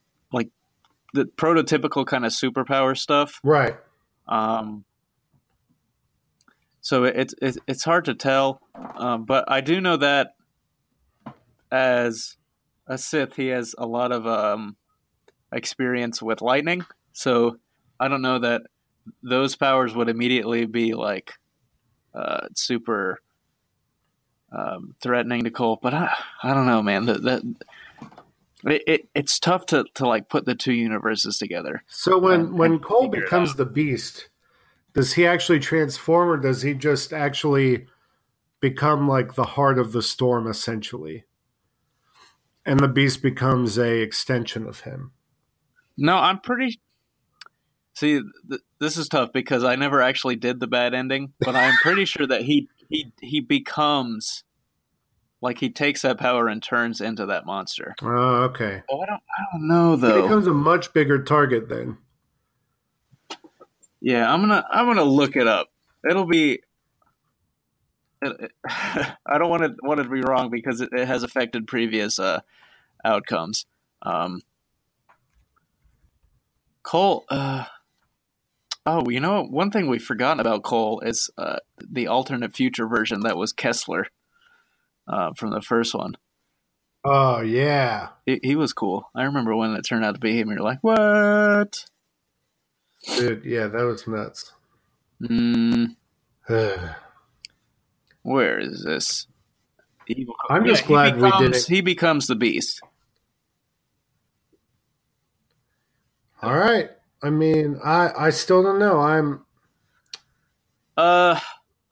[1.17, 3.77] the prototypical kind of superpower stuff Right.
[4.29, 4.85] um
[6.81, 8.61] so it's it's it's hard to tell
[8.97, 10.35] um, but I do know that
[11.73, 12.37] as
[12.87, 14.77] a Sith he has a lot of um
[15.53, 17.57] experience with lightning so
[17.99, 18.63] I don't know that
[19.23, 21.33] those powers would immediately be like
[22.15, 23.21] uh, super
[24.53, 25.79] um, threatening to Cole.
[25.81, 26.13] But I,
[26.43, 27.07] I don't know, man.
[27.07, 27.43] That that
[28.67, 31.83] it, it it's tough to, to like put the two universes together.
[31.87, 34.29] So when when Cole becomes the Beast,
[34.93, 37.87] does he actually transform, or does he just actually
[38.61, 41.25] become like the heart of the storm, essentially?
[42.65, 45.13] And the Beast becomes a extension of him.
[45.97, 46.81] No, I'm pretty.
[47.95, 48.21] See,
[48.51, 52.05] th- this is tough because I never actually did the bad ending, but I'm pretty
[52.05, 54.45] sure that he he he becomes
[55.43, 57.95] like he takes that power and turns into that monster.
[58.03, 58.83] Oh, okay.
[58.91, 60.23] Oh, I don't I don't know He though.
[60.23, 61.99] becomes a much bigger target then.
[64.01, 65.69] Yeah, I'm gonna I'm gonna look it up.
[66.09, 66.61] It'll be.
[68.23, 68.53] It, it-
[69.27, 72.19] I don't want to want it to be wrong because it, it has affected previous
[72.19, 72.41] uh,
[73.05, 73.67] outcomes.
[74.03, 74.41] Um,
[76.83, 77.25] Cole.
[77.29, 77.65] Uh,
[78.85, 83.21] oh, you know one thing we've forgotten about Cole is uh, the alternate future version
[83.21, 84.07] that was Kessler
[85.09, 86.16] uh, from the first one.
[87.05, 88.09] Oh yeah.
[88.27, 89.09] He, he was cool.
[89.15, 90.51] I remember when it turned out to be him.
[90.51, 91.85] You're like, what?
[93.16, 94.53] Dude, yeah, that was nuts.
[95.23, 95.95] Mm,
[98.23, 99.27] Where is this?
[100.09, 102.81] Evil I'm just he glad we didn't- He becomes the beast.
[106.43, 106.91] All right.
[107.23, 109.01] I mean, I I still don't know.
[109.01, 109.45] I'm
[110.97, 111.39] Uh,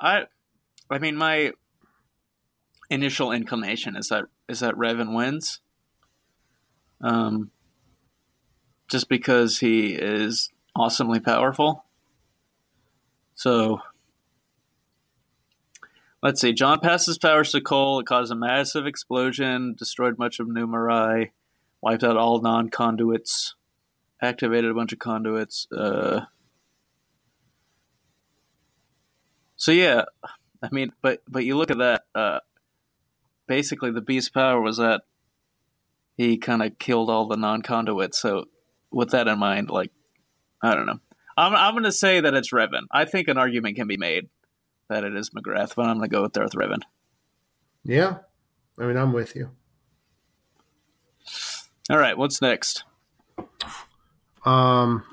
[0.00, 0.26] I,
[0.90, 1.52] I mean, my
[2.94, 5.60] initial inclination is that is that Revan wins.
[7.00, 7.50] Um,
[8.88, 11.84] just because he is awesomely powerful.
[13.34, 13.80] So,
[16.22, 16.52] let's see.
[16.52, 18.00] John passes powers to Cole.
[18.00, 21.32] It caused a massive explosion, destroyed much of New Marais,
[21.80, 23.54] wiped out all non conduits,
[24.22, 25.66] activated a bunch of conduits.
[25.76, 26.22] Uh,
[29.56, 30.04] so yeah,
[30.62, 32.04] I mean, but but you look at that.
[32.14, 32.40] Uh,
[33.46, 35.02] basically, the beast's power was that
[36.16, 38.20] he kind of killed all the non conduits.
[38.20, 38.46] So,
[38.90, 39.90] with that in mind, like,
[40.62, 41.00] I don't know.
[41.36, 42.84] I'm I'm going to say that it's Revan.
[42.90, 44.28] I think an argument can be made
[44.88, 46.82] that it is McGrath, but I'm going to go with Darth Revan.
[47.84, 48.18] yeah.
[48.78, 49.50] I mean, I'm with you.
[51.88, 52.82] All right, what's next?
[54.44, 55.04] Um,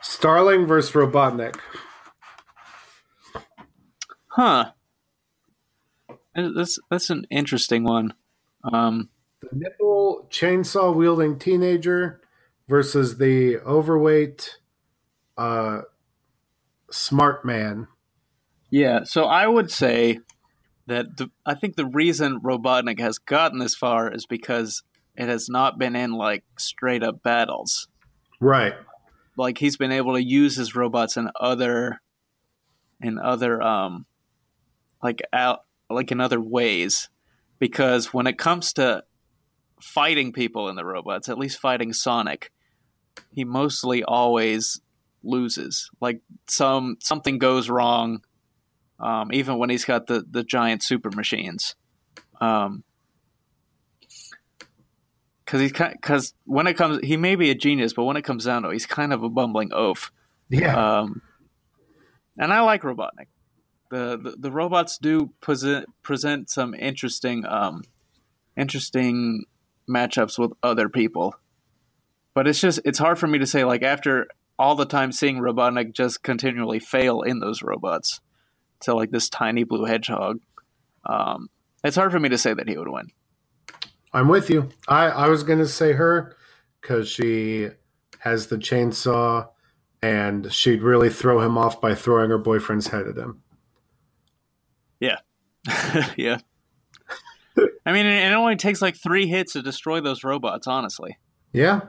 [0.00, 1.56] Starling versus Robotnik.
[4.28, 4.70] Huh.
[6.34, 8.14] That's that's an interesting one.
[8.72, 9.08] Um,
[9.40, 12.20] The nipple chainsaw wielding teenager
[12.68, 14.58] versus the overweight
[15.36, 15.82] uh,
[16.90, 17.88] smart man.
[18.70, 20.20] Yeah, so I would say
[20.86, 24.82] that the, I think the reason Robotnik has gotten this far is because
[25.16, 27.88] it has not been in like straight up battles.
[28.40, 28.74] Right.
[29.36, 32.00] Like he's been able to use his robots in other
[33.00, 34.06] in other um
[35.02, 37.08] like out like in other ways
[37.58, 39.04] because when it comes to
[39.80, 42.50] fighting people in the robots, at least fighting Sonic,
[43.32, 44.80] he mostly always
[45.22, 45.90] loses.
[46.00, 48.22] Like some something goes wrong
[49.00, 51.74] um, even when he's got the, the giant super machines.
[52.40, 52.84] Um,
[55.44, 58.46] because he's because when it comes, he may be a genius, but when it comes
[58.46, 60.10] down to it, he's kind of a bumbling oaf.
[60.48, 61.00] Yeah.
[61.00, 61.20] Um,
[62.38, 63.26] and I like Robotnik.
[63.94, 67.82] The, the robots do present present some interesting um,
[68.56, 69.44] interesting
[69.88, 71.36] matchups with other people,
[72.34, 74.26] but it's just it's hard for me to say like after
[74.58, 78.20] all the time seeing Robotnik just continually fail in those robots
[78.80, 80.40] to like this tiny blue hedgehog.
[81.06, 81.48] Um,
[81.84, 83.10] it's hard for me to say that he would win.
[84.12, 84.70] I'm with you.
[84.88, 86.36] I, I was to say her
[86.80, 87.68] because she
[88.18, 89.48] has the chainsaw
[90.02, 93.43] and she'd really throw him off by throwing her boyfriend's head at him.
[95.04, 95.18] Yeah.
[96.16, 96.38] Yeah.
[97.86, 101.18] I mean, it only takes like three hits to destroy those robots, honestly.
[101.52, 101.80] Yeah.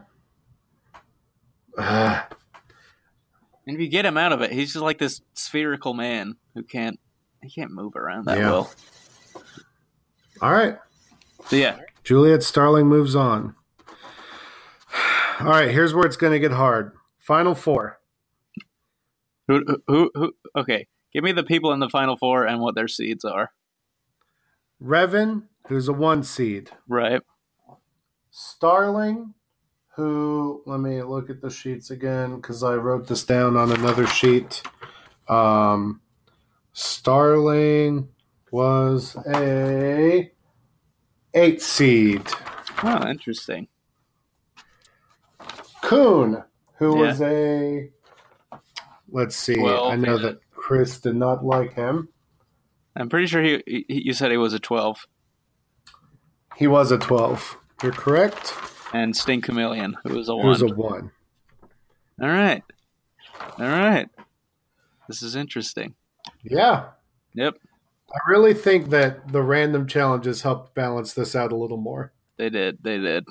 [1.78, 2.28] Ah,
[3.68, 6.62] And if you get him out of it, he's just like this spherical man who
[6.64, 7.00] can't
[7.42, 8.52] he can't move around that Yeah.
[8.52, 8.72] well.
[10.42, 10.78] all right.
[11.48, 13.56] So yeah, Juliet Starling moves on.
[15.40, 16.92] All right, here's where it's going to get hard.
[17.20, 18.00] Final four
[19.48, 20.34] Who, who, who?
[20.56, 23.54] Okay, give me the people in the final four and what their seeds are.
[24.84, 26.72] Revan, who's a one seed.
[26.90, 27.22] Right.
[28.32, 29.34] Starling,
[29.96, 34.06] who let me look at the sheets again because I wrote this down on another
[34.08, 34.62] sheet.
[35.30, 36.02] Um,
[36.74, 38.10] Starling
[38.52, 40.30] was a
[41.34, 42.28] eight seed.
[42.84, 43.70] Oh, interesting.
[45.82, 46.44] Coon,
[46.78, 47.08] who Yeah.
[47.08, 47.90] was a
[49.08, 49.58] let's see.
[49.58, 52.10] Well, I know that Chris did not like him.
[52.96, 53.86] I'm pretty sure he, he.
[53.88, 55.06] You said he was a 12.
[56.56, 57.56] He was a twelve.
[57.84, 58.52] You're correct.
[58.94, 60.48] And Sting Chameleon, who was a He one.
[60.48, 61.12] was a one.
[62.20, 62.64] All right.
[63.60, 64.08] All right.
[65.08, 65.94] This is interesting.
[66.44, 66.88] Yeah.
[67.36, 67.58] Yep,
[68.12, 72.12] I really think that the random challenges helped balance this out a little more.
[72.38, 72.80] they did.
[72.82, 73.26] They did.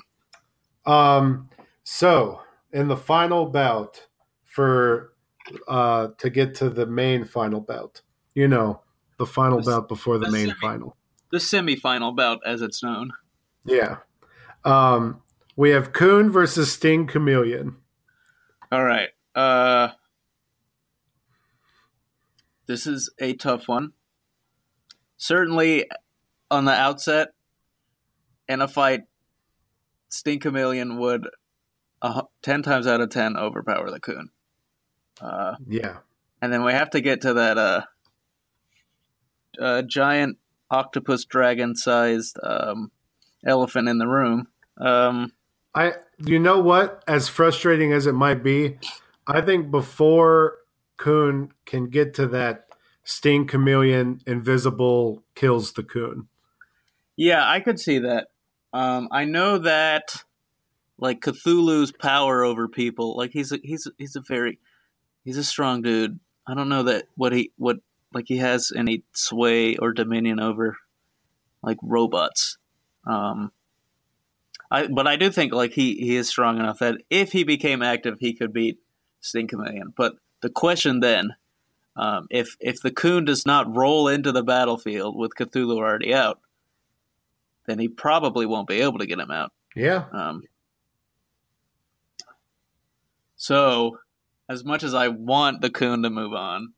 [0.85, 1.49] Um,
[1.83, 2.41] so
[2.71, 4.05] in the final bout
[4.43, 5.13] for
[5.67, 8.01] uh to get to the main final bout,
[8.33, 8.81] you know,
[9.17, 10.97] the final The- bout before the the main semi- final.
[11.31, 13.11] The semifinal bout, as it's known.
[13.65, 13.97] Yeah.
[14.63, 15.21] Um,
[15.55, 17.75] we have Coon versus Sting Chameleon.
[18.71, 19.09] All right.
[19.35, 19.89] Uh,
[22.67, 23.93] this is a tough one.
[25.17, 25.89] Certainly,
[26.51, 27.29] on the outset,
[28.47, 29.01] in a fight,
[30.09, 31.27] Sting Chameleon would
[32.01, 34.29] uh, ten times out of ten overpower the Coon.
[35.21, 35.97] Uh, Yeah.
[36.41, 37.81] and then we have to get to that uh,
[39.59, 40.37] uh, giant
[40.69, 42.91] octopus dragon sized um,
[43.45, 44.47] elephant in the room.
[44.77, 45.31] Um,
[45.73, 47.03] I you know what?
[47.07, 48.77] As frustrating as it might be,
[49.27, 50.57] I think before
[50.97, 52.67] Coon can get to that
[53.03, 56.27] Sting Chameleon invisible kills the Coon.
[57.17, 58.27] Yeah, I could see that.
[58.73, 60.23] Um, I know that,
[60.97, 64.59] like Cthulhu's power over people, like he's a, he's a, he's a very
[65.25, 66.19] he's a strong dude.
[66.47, 67.77] I don't know that what he what
[68.13, 70.77] like he has any sway or dominion over
[71.61, 72.57] like robots.
[73.05, 73.51] Um,
[74.71, 77.81] I but I do think like he he is strong enough that if he became
[77.81, 78.79] active, he could beat
[79.19, 79.93] Sting Chameleon.
[79.97, 81.35] But the question then.
[81.97, 86.41] Um, if if the coon does not roll into the battlefield with Cthulhu already out,
[87.67, 89.53] then he probably won't be able to get him out.
[89.77, 90.03] Yeah.
[90.11, 90.43] Um,
[93.37, 93.99] so,
[94.49, 96.73] as much as I want the coon to move on,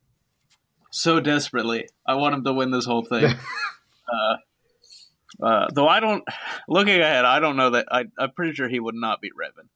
[0.90, 3.24] so desperately, I want him to win this whole thing.
[4.12, 4.36] uh,
[5.44, 6.24] uh, though I don't,
[6.68, 9.68] looking ahead, I don't know that I, I'm pretty sure he would not beat Revan.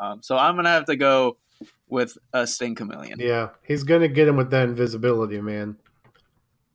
[0.00, 1.36] Um, so I'm gonna have to go
[1.88, 3.18] with a Sting Chameleon.
[3.20, 3.50] Yeah.
[3.66, 5.76] He's gonna get him with that invisibility, man.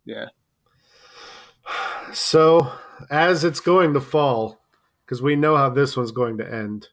[0.03, 0.27] Yeah.
[2.13, 2.71] So
[3.09, 4.61] as it's going to fall,
[5.05, 6.89] because we know how this one's going to end.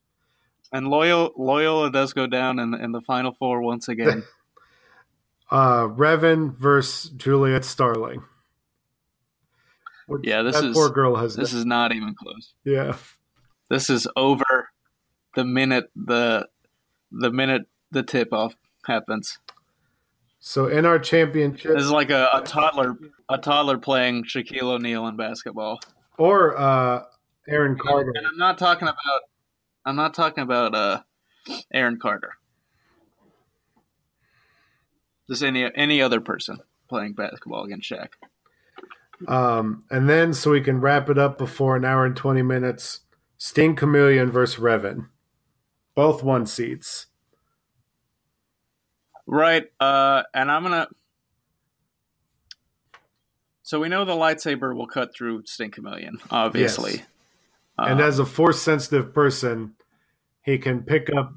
[0.73, 4.25] And Loyal Loyola does go down in, in the final four once again.
[5.51, 8.23] Uh Revan versus Juliet Starling.
[10.07, 12.55] Which Yeah, this is- poor girl has this is not even close.
[12.65, 12.97] yeah.
[13.69, 14.71] This is over
[15.35, 16.49] the minute the
[17.11, 18.55] the minute the tip off
[18.87, 19.39] happens.
[20.41, 22.97] So in our championship This is like a, a toddler
[23.29, 25.81] a toddler playing Shaquille O'Neal in basketball.
[26.17, 27.03] or uh
[27.47, 28.13] Aaron Carter.
[28.17, 29.21] And I'm not talking about
[29.85, 31.03] I'm not talking about uh
[31.73, 32.35] Aaron Carter.
[35.29, 38.09] Just any any other person playing basketball against Shaq.
[39.29, 43.01] Um, and then so we can wrap it up before an hour and twenty minutes.
[43.39, 45.09] Sting Chameleon versus Revan.
[45.95, 47.07] Both one seats.
[49.27, 49.65] Right.
[49.81, 50.89] Uh, and I'm gonna.
[53.63, 56.93] So we know the lightsaber will cut through Sting Chameleon, obviously.
[56.97, 57.07] Yes.
[57.89, 59.75] And Uh, as a force sensitive person,
[60.43, 61.35] he can pick up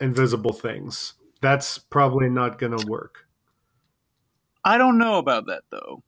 [0.00, 1.14] invisible things.
[1.40, 3.26] That's probably not going to work.
[4.64, 6.02] I don't know about that though.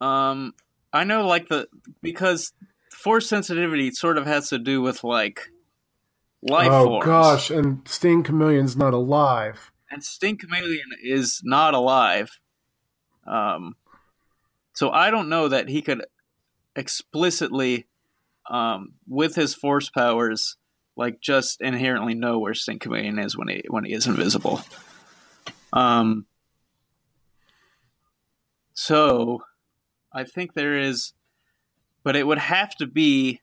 [0.00, 0.54] Um,
[0.92, 1.66] I know like the
[2.02, 2.52] because
[2.92, 5.50] force sensitivity sort of has to do with like
[6.42, 7.04] life oh forms.
[7.04, 9.72] gosh, and Sting Chameleon's not alive.
[9.90, 12.38] and Sting Chameleon is not alive.
[13.26, 13.76] Um,
[14.74, 16.04] so I don't know that he could
[16.76, 17.86] explicitly,
[18.50, 20.56] um, with his force powers,
[20.96, 24.60] like just inherently know where Sting Chameleon is when he when he is invisible.
[25.72, 26.26] Um,
[28.74, 29.42] so
[30.12, 31.12] I think there is,
[32.02, 33.40] but it would have to be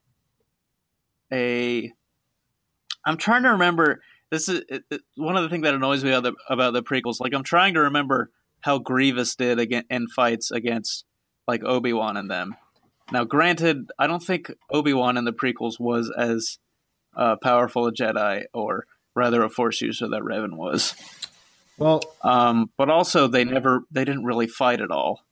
[1.32, 1.92] a.
[3.06, 6.12] I'm trying to remember this is it, it- one of the things that annoys me
[6.12, 7.20] about the, about the prequels.
[7.20, 8.30] Like I'm trying to remember
[8.62, 11.06] how Grievous did again in fights against
[11.48, 12.56] like Obi Wan and them.
[13.12, 16.60] Now, granted, I don't think Obi Wan in the prequels was as
[17.16, 18.86] uh, powerful a Jedi, or
[19.16, 20.96] rather a Force user that Revan was.
[21.78, 25.26] Well, Um, but also they never they didn't really fight at all.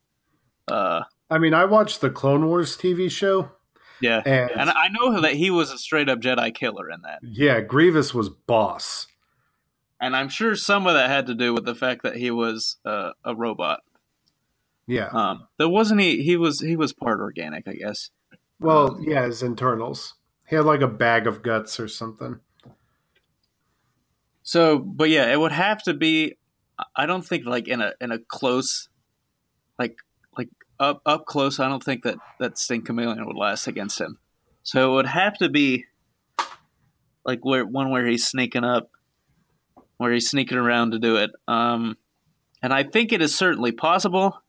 [0.68, 3.52] Uh, I mean, I watched the Clone Wars TV show,
[4.02, 7.20] yeah, and, and I know that he was a straight up Jedi killer in that,
[7.22, 9.08] yeah, Grievous was boss.
[10.02, 12.78] and I'm sure some of that had to do with the fact that he was
[12.84, 13.82] uh, a robot.
[14.90, 15.10] Yeah.
[15.14, 16.24] Um, there wasn't he.
[16.24, 18.10] He was he was part organic, I guess.
[18.60, 20.16] Well, um, yeah, his internals.
[20.48, 22.40] He had like a bag of guts or something.
[24.42, 26.38] So, but yeah, it would have to be.
[26.96, 28.90] I don't think like in a in a close,
[29.78, 29.98] like
[30.36, 30.50] like
[30.80, 31.60] up up close.
[31.60, 34.18] I don't think that that Sting Chameleon would last against him.
[34.64, 35.86] So it would have to be
[37.24, 38.90] like where one where he's sneaking up,
[39.98, 41.30] where he's sneaking around to do it.
[41.48, 41.96] Um,
[42.64, 44.42] and I think it is certainly possible,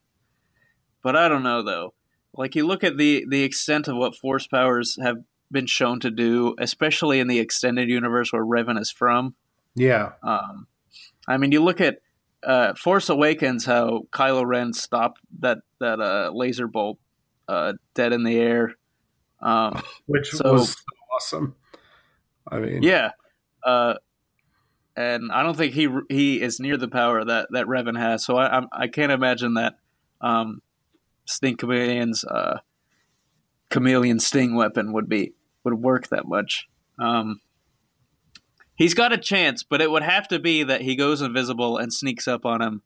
[1.02, 1.94] but I don't know though.
[2.34, 5.18] Like you look at the the extent of what force powers have
[5.50, 9.34] been shown to do, especially in the extended universe where Revan is from.
[9.74, 10.12] Yeah.
[10.22, 10.66] Um,
[11.26, 11.98] I mean, you look at
[12.44, 16.98] uh, Force Awakens, how Kylo Ren stopped that that uh, laser bolt
[17.48, 18.76] uh, dead in the air.
[19.40, 20.76] Um, Which So- was so
[21.16, 21.54] awesome.
[22.48, 23.10] I mean, yeah,
[23.64, 23.94] uh,
[24.96, 28.24] and I don't think he he is near the power that that Revan has.
[28.24, 29.74] So I I'm, I can't imagine that
[30.20, 30.60] um,
[31.30, 32.60] Sting Chameleon's uh,
[33.70, 35.32] chameleon sting weapon would be
[35.64, 36.68] would work that much.
[36.98, 37.40] Um,
[38.74, 41.92] he's got a chance, but it would have to be that he goes invisible and
[41.92, 42.82] sneaks up on him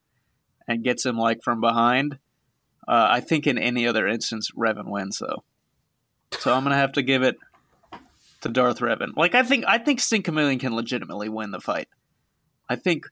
[0.68, 2.18] and gets him like from behind.
[2.86, 5.42] Uh, I think in any other instance, Revan wins though.
[6.32, 7.36] So I'm gonna have to give it
[8.42, 9.16] to Darth Revan.
[9.16, 11.88] Like I think I think Sting Chameleon can legitimately win the fight.
[12.68, 13.06] I think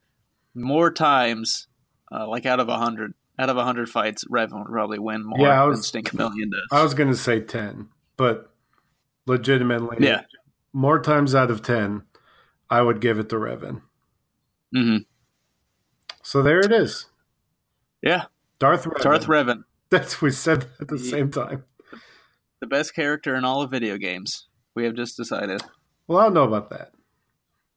[0.54, 1.68] more times,
[2.10, 5.24] uh, like out of a hundred, out of a hundred fights, Revan would probably win
[5.24, 6.68] more Yeah, I than was- Sting Chameleon does.
[6.70, 8.52] I was going to say 10, but
[9.26, 10.22] legitimately, Yeah.
[10.72, 12.02] more times out of 10,
[12.70, 13.82] I would give it to Revan.
[14.74, 14.98] hmm
[16.22, 17.06] So there it is.
[18.02, 18.26] Yeah,
[18.59, 19.02] Darth Revan.
[19.02, 21.10] Darth Revan, That's we said at the Yeah.
[21.10, 21.64] same time.
[22.60, 24.46] the best character in all of video games.
[24.76, 25.62] We have just decided.
[26.06, 26.92] Well, I don't know about that.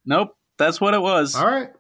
[0.06, 1.36] Nope, that's what it was.
[1.36, 1.72] All right.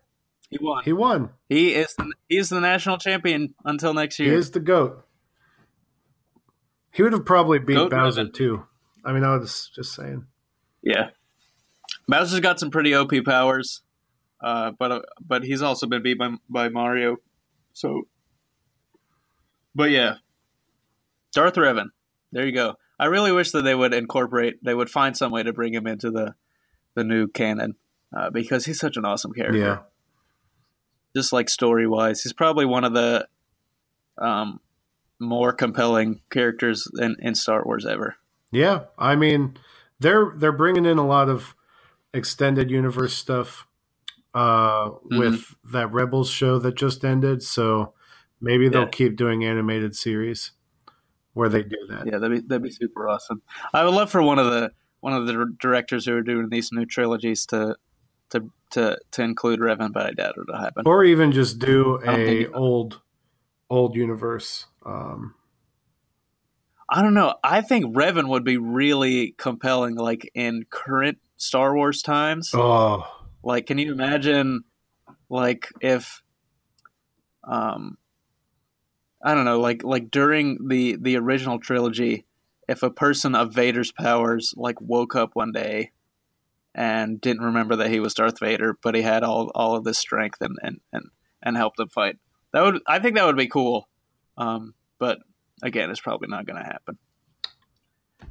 [0.49, 0.83] He won.
[0.83, 1.29] He won.
[1.49, 4.31] He is the, he is the national champion until next year.
[4.31, 5.03] He is the GOAT.
[6.91, 8.65] He would have probably beat Goat Bowser too.
[9.03, 10.25] I mean, I was just saying.
[10.81, 11.09] Yeah,
[12.07, 13.81] Bowser's got some pretty OP powers,
[14.41, 17.17] uh, but uh, but he's also been beat by by Mario.
[17.73, 18.03] So,
[19.73, 20.15] but yeah,
[21.33, 21.87] Darth Revan.
[22.31, 22.75] There you go.
[22.97, 24.63] I really wish that they would incorporate.
[24.63, 26.35] They would find some way to bring him into the
[26.93, 27.75] the new canon
[28.15, 29.57] uh, because he's such an awesome character.
[29.57, 29.79] Yeah.
[31.15, 33.27] Just like story wise, he's probably one of the
[34.17, 34.59] um,
[35.19, 38.15] more compelling characters in, in Star Wars ever.
[38.51, 38.81] Yeah.
[38.97, 39.57] I mean,
[39.99, 41.55] they're they're bringing in a lot of
[42.13, 43.65] extended universe stuff
[44.33, 45.17] uh, Mm-hmm.
[45.19, 47.41] with that Rebels show that just ended.
[47.43, 47.93] So
[48.41, 48.89] maybe they'll Yeah.
[48.89, 50.51] keep doing animated series
[51.33, 52.05] where they do that.
[52.05, 53.41] Yeah, that'd be that'd be super awesome.
[53.73, 54.71] I would love for one of the
[55.01, 57.75] one of the directors who are doing these new trilogies to
[58.31, 60.83] to to to include Revan, but I doubt it'll happen.
[60.85, 63.01] Or even just do a old
[63.69, 64.65] old universe.
[64.85, 65.35] Um,
[66.89, 67.35] I don't know.
[67.43, 72.51] I think Revan would be really compelling, like in current Star Wars times.
[72.53, 73.05] oh,
[73.43, 74.63] Like, can you imagine,
[75.29, 76.21] like, if,
[77.43, 77.97] um,
[79.23, 82.25] I don't know, like, like during the the original trilogy,
[82.67, 85.91] if a person of Vader's powers like woke up one day
[86.75, 89.97] and didn't remember that he was Darth Vader, but he had all all of this
[89.97, 91.05] strength and and and,
[91.41, 92.17] and helped him fight.
[92.51, 93.89] That would, I think, that would be cool.
[94.37, 95.19] Um, but
[95.63, 96.97] again, it's probably not going to happen.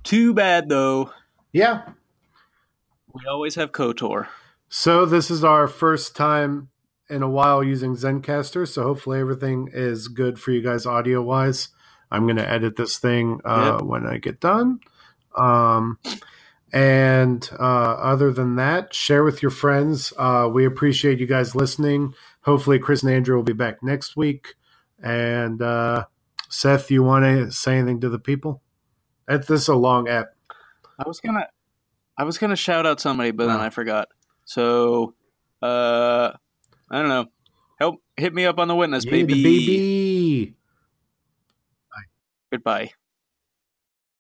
[0.03, 1.11] Too bad, though.
[1.53, 1.83] yeah.
[3.13, 4.27] We always have Kotor.
[4.69, 6.69] So this is our first time
[7.09, 8.67] in a while using Zencastr.
[8.67, 11.69] So hopefully everything is good for you guys audio wise.
[12.11, 14.81] I'm going to edit this thing uh, when I get done.
[15.37, 15.99] Um,
[16.75, 20.13] and uh, other than that, share with your friends.
[20.19, 22.15] Uh, we appreciate you guys listening.
[22.43, 24.55] Hopefully, Chris and Andrea will be back next week.
[25.01, 26.07] And uh,
[26.49, 28.61] Seth, you want to say anything to the people?
[29.29, 30.35] That this is a long app.
[30.99, 31.47] I was gonna,
[32.19, 33.61] I was gonna shout out somebody, but then.
[33.61, 34.09] I forgot.
[34.45, 35.15] So,
[35.63, 36.33] uh,
[36.91, 37.27] I don't know.
[37.79, 39.35] Help, hit me up on the witness, Yeah, baby.
[39.35, 40.55] the baby.
[42.53, 42.91] Goodbye.